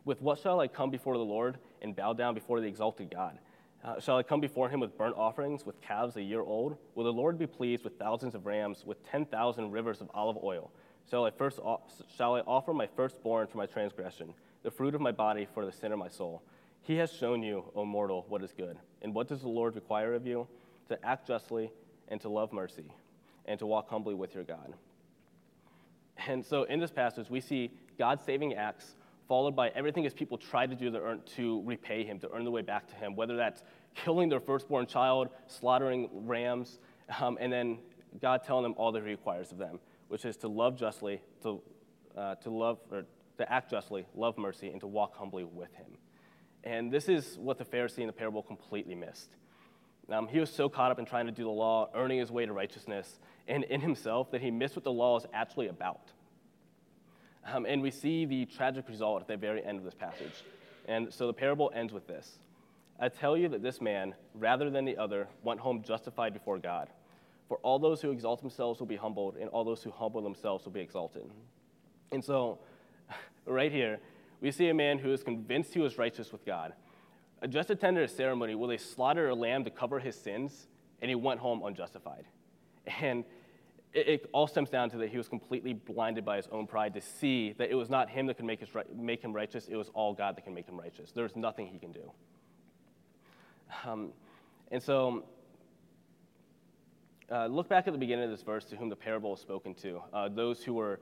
With 0.05 0.21
what 0.21 0.41
shall 0.41 0.61
I 0.61 0.67
come 0.67 0.91
before 0.91 1.17
the 1.17 1.25
Lord 1.25 1.59
and 1.81 1.95
bow 1.95 2.13
down 2.13 2.35
before 2.35 2.61
the 2.61 2.67
exalted 2.67 3.11
God? 3.11 3.39
Uh, 3.85 4.01
shall 4.01 4.17
I 4.17 4.25
come 4.25 4.41
before 4.41 4.69
him 4.69 4.81
with 4.81 4.99
burnt 4.99 5.17
offerings, 5.17 5.65
with 5.65 5.81
calves 5.81 6.17
a 6.17 6.23
year 6.23 6.43
old? 6.43 6.77
Will 6.97 7.05
the 7.05 7.13
Lord 7.13 7.39
be 7.39 7.47
pleased 7.47 7.85
with 7.85 7.97
thousands 8.01 8.35
of 8.35 8.47
rams, 8.47 8.85
with 8.85 9.05
10,000 9.09 9.71
rivers 9.71 10.01
of 10.01 10.11
olive 10.13 10.39
oil? 10.43 10.73
Shall 11.09 11.25
I, 11.25 11.31
first, 11.31 11.61
shall 12.17 12.35
I 12.35 12.41
offer 12.41 12.75
my 12.75 12.89
firstborn 12.97 13.47
for 13.47 13.59
my 13.59 13.67
transgression, 13.67 14.35
the 14.65 14.73
fruit 14.73 14.97
of 14.97 15.01
my 15.01 15.13
body 15.13 15.47
for 15.55 15.65
the 15.65 15.71
sin 15.71 15.93
of 15.93 16.01
my 16.01 16.09
soul? 16.09 16.43
He 16.87 16.97
has 16.97 17.13
shown 17.13 17.43
you, 17.43 17.65
O 17.75 17.85
mortal, 17.85 18.25
what 18.29 18.43
is 18.43 18.53
good. 18.53 18.79
And 19.03 19.13
what 19.13 19.27
does 19.27 19.41
the 19.41 19.49
Lord 19.49 19.75
require 19.75 20.15
of 20.15 20.27
you? 20.27 20.47
To 20.89 21.05
act 21.05 21.27
justly 21.27 21.73
and 22.09 22.21
to 22.21 22.29
love 22.29 22.53
mercy 22.53 22.93
and 23.47 23.59
to 23.59 23.67
walk 23.67 23.89
humbly 23.89 24.15
with 24.15 24.35
your 24.35 24.45
God. 24.45 24.75
And 26.29 26.45
so 26.45 26.63
in 26.65 26.79
this 26.79 26.93
passage, 26.93 27.29
we 27.29 27.41
see 27.41 27.73
God's 27.99 28.25
saving 28.25 28.55
acts 28.55 28.95
followed 29.27 29.57
by 29.57 29.71
everything 29.71 30.05
his 30.05 30.15
people 30.15 30.39
try 30.39 30.67
to 30.67 30.75
do 30.77 30.91
to, 30.91 31.01
earn, 31.01 31.21
to 31.35 31.61
repay 31.65 32.05
him, 32.05 32.21
to 32.21 32.31
earn 32.33 32.45
the 32.45 32.51
way 32.51 32.63
back 32.63 32.87
to 32.87 32.95
him, 32.95 33.17
whether 33.17 33.37
that's 33.37 33.65
killing 33.97 34.29
their 34.29 34.39
firstborn 34.39 34.87
child, 34.87 35.29
slaughtering 35.49 36.09
rams, 36.13 36.79
um, 37.21 37.37
and 37.41 37.53
then 37.53 37.79
God 38.21 38.45
telling 38.45 38.63
them 38.63 38.75
all 38.77 38.93
that 38.93 39.03
He 39.03 39.11
requires 39.11 39.51
of 39.51 39.59
them, 39.59 39.81
which 40.09 40.25
is 40.25 40.37
to 40.39 40.49
love 40.49 40.79
justly, 40.79 41.21
to, 41.43 41.61
uh, 42.17 42.37
to 42.37 42.51
love 42.51 42.79
or 42.91 43.05
to 43.39 43.53
act 43.53 43.71
justly, 43.71 44.07
love 44.15 44.39
mercy, 44.39 44.69
and 44.69 44.81
to 44.81 44.87
walk 44.87 45.17
humbly 45.17 45.45
with 45.45 45.73
Him. 45.75 45.99
And 46.67 46.91
this 46.91 47.09
is 47.09 47.39
what 47.39 47.59
the 47.59 47.65
Pharisee 47.65 48.01
in 48.01 48.09
the 48.09 48.13
parable 48.13 48.43
completely 48.43 48.97
missed. 48.97 49.31
Um, 50.11 50.27
he 50.27 50.41
was 50.41 50.51
so 50.51 50.69
caught 50.69 50.91
up 50.91 50.99
in 50.99 51.07
trying 51.07 51.27
to 51.27 51.33
do 51.33 51.45
the 51.45 51.51
law, 51.51 51.89
earning 51.95 52.19
his 52.19 52.33
way 52.33 52.45
to 52.45 52.53
righteousness, 52.53 53.21
and 53.47 53.63
in 53.65 53.81
himself 53.81 54.33
that 54.33 54.41
he 54.41 54.51
missed 54.51 54.75
what 54.75 54.83
the 54.83 54.93
law 54.93 55.17
is 55.17 55.25
actually 55.33 55.69
about. 55.69 56.11
Um, 57.45 57.67
and 57.67 57.81
we 57.81 57.93
see 57.93 58.25
the 58.25 58.47
tragic 58.47 58.89
result 58.89 59.23
at 59.23 59.29
the 59.29 59.37
very 59.37 59.65
end 59.65 59.79
of 59.79 59.85
this 59.85 59.95
passage. 59.95 60.43
And 60.89 61.15
so 61.15 61.29
the 61.29 61.33
parable 61.33 61.71
ends 61.73 61.93
with 61.93 62.09
this 62.09 62.39
I 62.99 63.11
tell 63.11 63.37
you 63.37 63.49
that 63.51 63.63
this 63.63 63.81
man, 63.81 64.15
rather 64.35 64.69
than 64.69 64.85
the 64.85 64.97
other, 64.97 65.29
went 65.45 65.61
home 65.61 65.85
justified 65.85 66.33
before 66.33 66.59
God. 66.59 66.89
For 67.47 67.59
all 67.59 67.79
those 67.79 68.03
who 68.03 68.11
exalt 68.11 68.41
themselves 68.41 68.81
will 68.81 68.87
be 68.89 68.97
humbled, 68.97 69.37
and 69.37 69.49
all 69.51 69.63
those 69.63 69.85
who 69.85 69.93
humble 69.93 70.21
themselves 70.21 70.65
will 70.65 70.73
be 70.73 70.81
exalted. 70.81 71.31
And 72.11 72.25
so, 72.25 72.59
right 73.47 73.71
here, 73.71 74.01
we 74.41 74.51
see 74.51 74.69
a 74.69 74.75
man 74.75 74.99
who 74.99 75.13
is 75.13 75.23
convinced 75.23 75.75
he 75.75 75.81
was 75.81 75.99
righteous 75.99 76.33
with 76.33 76.45
God. 76.45 76.73
A 77.43 77.49
Just 77.49 77.71
attended 77.71 78.05
a 78.05 78.09
ceremony 78.09 78.55
where 78.55 78.69
they 78.69 78.77
slaughtered 78.77 79.31
a 79.31 79.35
lamb 79.35 79.65
to 79.65 79.71
cover 79.71 79.99
his 79.99 80.17
sins, 80.17 80.69
and 81.01 81.09
he 81.09 81.15
went 81.15 81.41
home 81.41 81.63
unjustified. 81.65 82.25
And 83.01 83.25
it, 83.93 84.09
it, 84.09 84.31
all 84.33 84.47
stems 84.47 84.71
down 84.71 84.91
to 84.91 84.99
that 84.99 85.11
he 85.11 85.17
was 85.17 85.29
completely 85.29 85.73
blinded 85.73 86.25
by 86.25 86.37
his 86.37 86.49
own 86.53 86.67
pride 86.67 86.95
to 86.95 87.01
see 87.01 87.53
that 87.59 87.71
it 87.71 87.75
was 87.75 87.89
not 87.89 88.11
him 88.11 88.27
that 88.27 88.37
could 88.37 88.45
make, 88.45 88.61
his, 88.61 88.69
make 88.95 89.23
him 89.23 89.33
righteous, 89.33 89.69
it 89.69 89.77
was 89.77 89.91
all 89.95 90.13
God 90.13 90.37
that 90.37 90.45
can 90.45 90.55
make 90.55 90.67
him 90.67 90.79
righteous. 90.79 91.13
There's 91.13 91.35
nothing 91.35 91.67
he 91.67 91.79
can 91.79 91.93
do. 91.93 92.11
Um, 93.85 94.13
and 94.71 94.83
so, 94.83 95.25
uh, 97.31 97.47
look 97.47 97.69
back 97.69 97.87
at 97.89 97.93
the 97.93 97.99
beginning 97.99 98.25
of 98.25 98.31
this 98.31 98.43
verse 98.43 98.65
to 98.67 98.77
whom 98.77 98.89
the 98.89 98.97
parable 98.97 99.35
is 99.35 99.41
spoken 99.41 99.75
to 99.75 100.01
uh, 100.13 100.29
those 100.29 100.63
who 100.63 100.75
were 100.75 101.01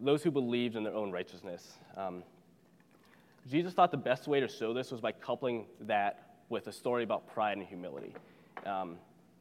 those 0.00 0.22
who 0.22 0.30
believed 0.30 0.76
in 0.76 0.84
their 0.84 0.94
own 0.94 1.10
righteousness. 1.10 1.78
Um, 1.96 2.22
Jesus 3.48 3.72
thought 3.72 3.90
the 3.90 3.96
best 3.96 4.28
way 4.28 4.40
to 4.40 4.48
show 4.48 4.72
this 4.72 4.90
was 4.90 5.00
by 5.00 5.12
coupling 5.12 5.66
that 5.82 6.36
with 6.48 6.66
a 6.66 6.72
story 6.72 7.04
about 7.04 7.26
pride 7.32 7.56
and 7.56 7.66
humility. 7.66 8.14
Um, 8.66 8.96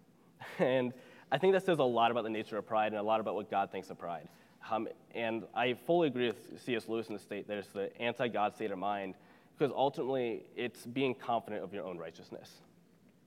and 0.60 0.94
I 1.32 1.38
think 1.38 1.54
that 1.54 1.66
says 1.66 1.80
a 1.80 1.84
lot 1.84 2.12
about 2.12 2.24
the 2.24 2.30
nature 2.30 2.58
of 2.58 2.66
pride 2.66 2.92
and 2.92 2.98
a 2.98 3.04
lot 3.04 3.20
about 3.20 3.36
what 3.36 3.50
God 3.50 3.72
thinks 3.72 3.90
of 3.90 3.98
pride. 3.98 4.28
Um, 4.70 4.88
and 5.16 5.44
I 5.56 5.74
fully 5.74 6.08
agree 6.08 6.28
with 6.28 6.62
C.S. 6.64 6.88
Lewis 6.88 7.08
in 7.08 7.14
the 7.14 7.20
state 7.20 7.48
that 7.48 7.58
it's 7.58 7.70
the 7.70 7.96
anti 8.02 8.28
God 8.28 8.56
state 8.56 8.72
of 8.72 8.78
mind, 8.78 9.16
because 9.58 9.74
ultimately 9.76 10.44
it's 10.56 10.86
being 10.86 11.16
confident 11.16 11.64
of 11.64 11.74
your 11.74 11.86
own 11.86 11.98
righteousness. 11.98 12.50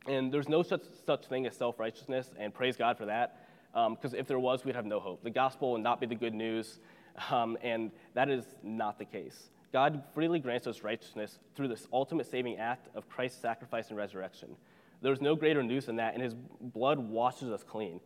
And 0.07 0.33
there's 0.33 0.48
no 0.48 0.62
such, 0.62 0.83
such 1.07 1.26
thing 1.26 1.46
as 1.46 1.57
self 1.57 1.78
righteousness, 1.78 2.31
and 2.38 2.52
praise 2.52 2.76
God 2.76 2.98
for 2.98 3.07
that, 3.07 3.41
because 3.72 4.12
um, 4.12 4.18
if 4.18 4.26
there 4.26 4.38
was, 4.38 4.64
we'd 4.64 4.74
have 4.74 4.87
no 4.87 5.00
hope. 5.00 5.22
The 5.22 5.30
gospel 5.30 5.72
would 5.72 5.82
not 5.82 6.00
be 6.00 6.06
the 6.06 6.14
good 6.14 6.35
news, 6.35 6.80
um, 7.30 7.56
and 7.62 7.90
that 8.14 8.28
is 8.28 8.44
not 8.62 8.98
the 8.98 9.04
case. 9.04 9.50
God 9.72 10.02
freely 10.14 10.38
grants 10.38 10.66
us 10.66 10.82
righteousness 10.82 11.38
through 11.54 11.68
this 11.68 11.88
ultimate 11.92 12.30
saving 12.30 12.58
act 12.58 12.88
of 12.94 13.08
Christ's 13.08 13.40
sacrifice 13.40 13.88
and 13.88 13.96
resurrection. 13.96 14.54
There's 15.00 15.20
no 15.20 15.35
greater 15.35 15.62
news 15.62 15.87
than 15.87 15.96
that, 15.96 16.14
and 16.14 16.22
his 16.22 16.35
blood 16.61 16.98
washes 16.98 17.50
us 17.50 17.64
clean. 17.64 18.00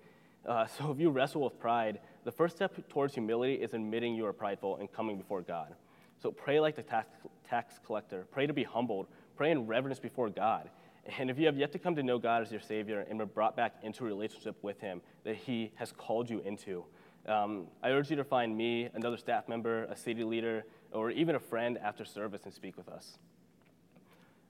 Uh, 0.46 0.66
so 0.79 0.92
if 0.92 1.00
you 1.00 1.11
wrestle 1.11 1.42
with 1.42 1.59
pride, 1.59 1.98
the 2.24 2.33
first 2.33 2.57
step 2.57 2.88
towards 2.88 3.14
humility 3.14 3.55
is 3.55 3.74
admitting 3.74 4.14
you 4.14 4.26
are 4.26 4.33
prideful 4.33 4.76
and 4.76 4.90
coming 4.92 5.18
before 5.18 5.42
God. 5.42 5.74
So 6.22 6.31
pray 6.31 6.61
like 6.61 6.76
the 6.76 6.83
tax, 6.83 7.09
tax 7.48 7.79
collector. 7.85 8.26
Pray 8.31 8.46
to 8.46 8.52
be 8.52 8.64
humbled. 8.64 9.09
Pray 9.37 9.50
in 9.50 9.66
reverence 9.66 9.98
before 9.98 10.31
God. 10.31 10.70
And 11.19 11.31
if 11.31 11.38
you 11.38 11.47
have 11.47 11.57
yet 11.57 11.73
to 11.73 11.79
come 11.79 11.95
to 11.97 12.03
know 12.03 12.19
God 12.19 12.42
as 12.42 12.51
your 12.51 12.61
Savior 12.61 13.07
and 13.09 13.19
been 13.19 13.29
brought 13.29 13.57
back 13.57 13.77
into 13.83 14.05
a 14.05 14.07
relationship 14.07 14.57
with 14.62 14.81
Him 14.81 15.01
that 15.25 15.37
He 15.37 15.71
has 15.77 15.92
called 15.92 16.29
you 16.29 16.40
into, 16.40 16.85
um, 17.27 17.66
I 17.83 17.90
urge 17.90 18.11
you 18.11 18.16
to 18.16 18.25
find 18.25 18.57
me, 18.57 18.88
another 18.95 19.16
staff 19.16 19.49
member, 19.49 19.85
a 19.85 19.97
city 19.97 20.25
leader, 20.25 20.64
or 20.92 21.11
even 21.11 21.35
a 21.35 21.40
friend 21.40 21.79
after 21.79 22.05
service 22.05 22.42
and 22.45 22.53
speak 22.53 22.77
with 22.77 22.88
us. 22.88 23.19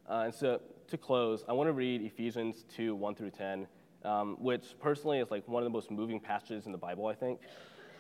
Uh, 0.09 0.23
and 0.27 0.35
so 0.35 0.61
to 0.89 0.97
close, 0.97 1.45
I 1.49 1.53
want 1.53 1.69
to 1.69 1.73
read 1.73 2.03
Ephesians 2.03 2.65
2 2.77 2.95
1 2.95 3.15
through 3.15 3.31
10, 3.31 3.67
um, 4.05 4.37
which 4.39 4.79
personally 4.81 5.19
is 5.19 5.31
like 5.31 5.47
one 5.49 5.63
of 5.63 5.65
the 5.65 5.73
most 5.73 5.91
moving 5.91 6.21
passages 6.21 6.67
in 6.67 6.73
the 6.73 6.79
Bible, 6.79 7.07
I 7.07 7.15
think. 7.15 7.41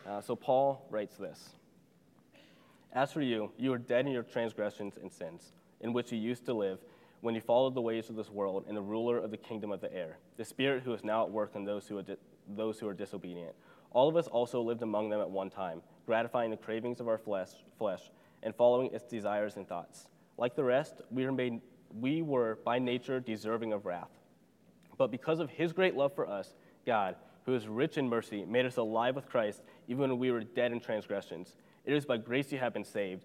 Uh, 0.07 0.21
so 0.21 0.37
Paul 0.37 0.87
writes 0.90 1.16
this 1.16 1.51
As 2.92 3.12
for 3.12 3.23
you, 3.23 3.51
you 3.59 3.73
are 3.73 3.79
dead 3.79 4.07
in 4.07 4.12
your 4.12 4.23
transgressions 4.23 4.99
and 4.99 5.11
sins, 5.11 5.53
in 5.81 5.92
which 5.92 6.12
you 6.12 6.19
used 6.19 6.47
to 6.47 6.55
live 6.55 6.79
when 7.20 7.35
you 7.35 7.40
followed 7.40 7.74
the 7.74 7.81
ways 7.81 8.09
of 8.11 8.16
this 8.16 8.31
world 8.31 8.64
and 8.68 8.76
the 8.76 8.83
ruler 8.83 9.18
of 9.18 9.31
the 9.31 9.37
kingdom 9.37 9.72
of 9.72 9.81
the 9.81 9.92
air, 9.92 10.18
the 10.37 10.44
spirit 10.44 10.83
who 10.83 10.92
is 10.92 11.05
now 11.05 11.24
at 11.24 11.31
work 11.31 11.52
in 11.55 11.64
those 11.64 11.87
who 11.87 11.98
are, 11.98 12.02
di- 12.02 12.16
those 12.55 12.79
who 12.79 12.88
are 12.88 12.94
disobedient. 12.94 13.55
All 13.90 14.09
of 14.09 14.16
us 14.16 14.26
also 14.26 14.61
lived 14.61 14.83
among 14.83 15.09
them 15.09 15.20
at 15.20 15.31
one 15.31 15.50
time, 15.50 15.81
gratifying 16.05 16.50
the 16.50 16.57
cravings 16.57 17.00
of 17.00 17.09
our 17.09 17.18
flesh, 17.18 17.50
flesh 17.79 18.11
and 18.42 18.55
following 18.55 18.92
its 18.92 19.05
desires 19.05 19.57
and 19.57 19.68
thoughts. 19.68 20.09
Like 20.38 20.55
the 20.55 20.64
rest, 20.64 21.00
we 21.11 21.24
were, 21.24 21.33
made, 21.33 21.61
we 21.98 22.22
were 22.22 22.59
by 22.64 22.79
nature 22.79 23.20
deserving 23.20 23.72
of 23.72 23.87
wrath. 23.87 24.11
But 24.98 25.11
because 25.11 25.40
of 25.40 25.50
his 25.50 25.72
great 25.72 25.94
love 25.94 26.14
for 26.14 26.29
us, 26.29 26.55
God, 26.87 27.16
who 27.44 27.55
is 27.55 27.66
rich 27.66 27.98
in 27.98 28.09
mercy, 28.09 28.44
made 28.44 28.66
us 28.66 28.76
alive 28.76 29.16
with 29.16 29.29
Christ 29.29 29.62
even 29.88 30.11
when 30.11 30.18
we 30.18 30.31
were 30.31 30.42
dead 30.42 30.72
in 30.72 30.81
transgressions. 30.81 31.57
It 31.85 31.94
is 31.94 32.05
by 32.05 32.16
grace 32.16 32.52
you 32.52 32.59
have 32.59 32.72
been 32.72 32.85
saved, 32.85 33.24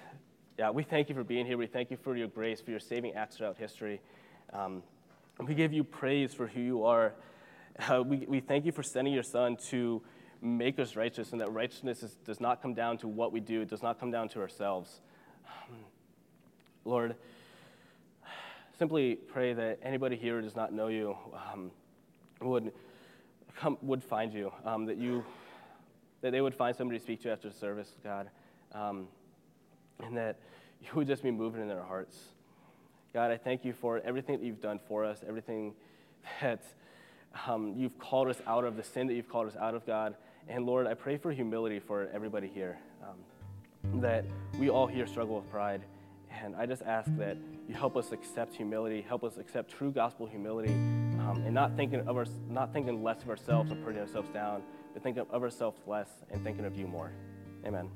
yeah, 0.61 0.69
we 0.69 0.83
thank 0.83 1.09
you 1.09 1.15
for 1.15 1.23
being 1.23 1.47
here. 1.47 1.57
We 1.57 1.65
thank 1.65 1.89
you 1.89 1.97
for 1.97 2.15
your 2.15 2.27
grace, 2.27 2.61
for 2.61 2.69
your 2.69 2.79
saving 2.79 3.15
acts 3.15 3.37
throughout 3.37 3.57
history. 3.57 3.99
Um, 4.53 4.83
we 5.39 5.55
give 5.55 5.73
you 5.73 5.83
praise 5.83 6.35
for 6.35 6.45
who 6.45 6.61
you 6.61 6.85
are. 6.85 7.15
Uh, 7.89 8.03
we, 8.05 8.17
we 8.27 8.39
thank 8.41 8.63
you 8.63 8.71
for 8.71 8.83
sending 8.83 9.11
your 9.11 9.23
son 9.23 9.57
to 9.69 10.03
make 10.39 10.77
us 10.77 10.95
righteous, 10.95 11.31
and 11.31 11.41
that 11.41 11.51
righteousness 11.51 12.03
is, 12.03 12.13
does 12.27 12.39
not 12.39 12.61
come 12.61 12.75
down 12.75 12.99
to 12.99 13.07
what 13.07 13.31
we 13.31 13.39
do, 13.39 13.61
it 13.61 13.69
does 13.69 13.81
not 13.81 13.99
come 13.99 14.11
down 14.11 14.29
to 14.29 14.39
ourselves. 14.39 15.01
Lord, 16.85 17.15
simply 18.77 19.15
pray 19.15 19.53
that 19.53 19.79
anybody 19.81 20.15
here 20.15 20.35
who 20.35 20.43
does 20.43 20.55
not 20.55 20.71
know 20.71 20.89
you 20.89 21.17
um, 21.51 21.71
would, 22.39 22.71
come, 23.55 23.79
would 23.81 24.03
find 24.03 24.31
you, 24.31 24.51
um, 24.63 24.85
that, 24.85 24.97
you, 24.97 25.25
that 26.21 26.29
they 26.29 26.41
would 26.41 26.53
find 26.53 26.75
somebody 26.75 26.99
to 26.99 27.03
speak 27.03 27.19
to 27.23 27.31
after 27.31 27.49
the 27.49 27.55
service, 27.55 27.95
God, 28.03 28.29
um, 28.73 29.07
and 30.03 30.17
that 30.17 30.37
you 30.81 30.89
would 30.95 31.07
just 31.07 31.23
be 31.23 31.31
moving 31.31 31.61
in 31.61 31.67
their 31.67 31.83
hearts. 31.83 32.17
God, 33.13 33.31
I 33.31 33.37
thank 33.37 33.65
you 33.65 33.73
for 33.73 33.99
everything 34.05 34.39
that 34.39 34.45
you've 34.45 34.61
done 34.61 34.79
for 34.87 35.03
us, 35.03 35.23
everything 35.27 35.73
that 36.41 36.63
um, 37.47 37.73
you've 37.75 37.97
called 37.99 38.27
us 38.27 38.41
out 38.47 38.63
of, 38.63 38.77
the 38.77 38.83
sin 38.83 39.07
that 39.07 39.13
you've 39.13 39.29
called 39.29 39.47
us 39.47 39.55
out 39.55 39.75
of, 39.75 39.85
God. 39.85 40.15
And 40.47 40.65
Lord, 40.65 40.87
I 40.87 40.93
pray 40.93 41.17
for 41.17 41.31
humility 41.31 41.79
for 41.79 42.09
everybody 42.13 42.47
here, 42.47 42.79
um, 43.03 44.01
that 44.01 44.25
we 44.59 44.69
all 44.69 44.87
here 44.87 45.07
struggle 45.07 45.35
with 45.35 45.49
pride. 45.49 45.81
And 46.43 46.55
I 46.55 46.65
just 46.65 46.81
ask 46.83 47.09
that 47.17 47.37
you 47.67 47.75
help 47.75 47.95
us 47.95 48.11
accept 48.11 48.55
humility, 48.55 49.01
help 49.01 49.23
us 49.23 49.37
accept 49.37 49.71
true 49.71 49.91
gospel 49.91 50.25
humility, 50.25 50.71
um, 50.71 51.43
and 51.45 51.53
not 51.53 51.75
thinking 51.75 52.07
of 52.07 52.17
our, 52.17 52.25
not 52.49 52.73
thinking 52.73 53.03
less 53.03 53.21
of 53.21 53.29
ourselves 53.29 53.71
or 53.71 53.75
putting 53.75 53.99
ourselves 53.99 54.29
down, 54.29 54.63
but 54.93 55.03
thinking 55.03 55.25
of 55.29 55.43
ourselves 55.43 55.77
less 55.85 56.09
and 56.31 56.43
thinking 56.43 56.65
of 56.65 56.77
you 56.77 56.87
more. 56.87 57.11
Amen. 57.65 57.89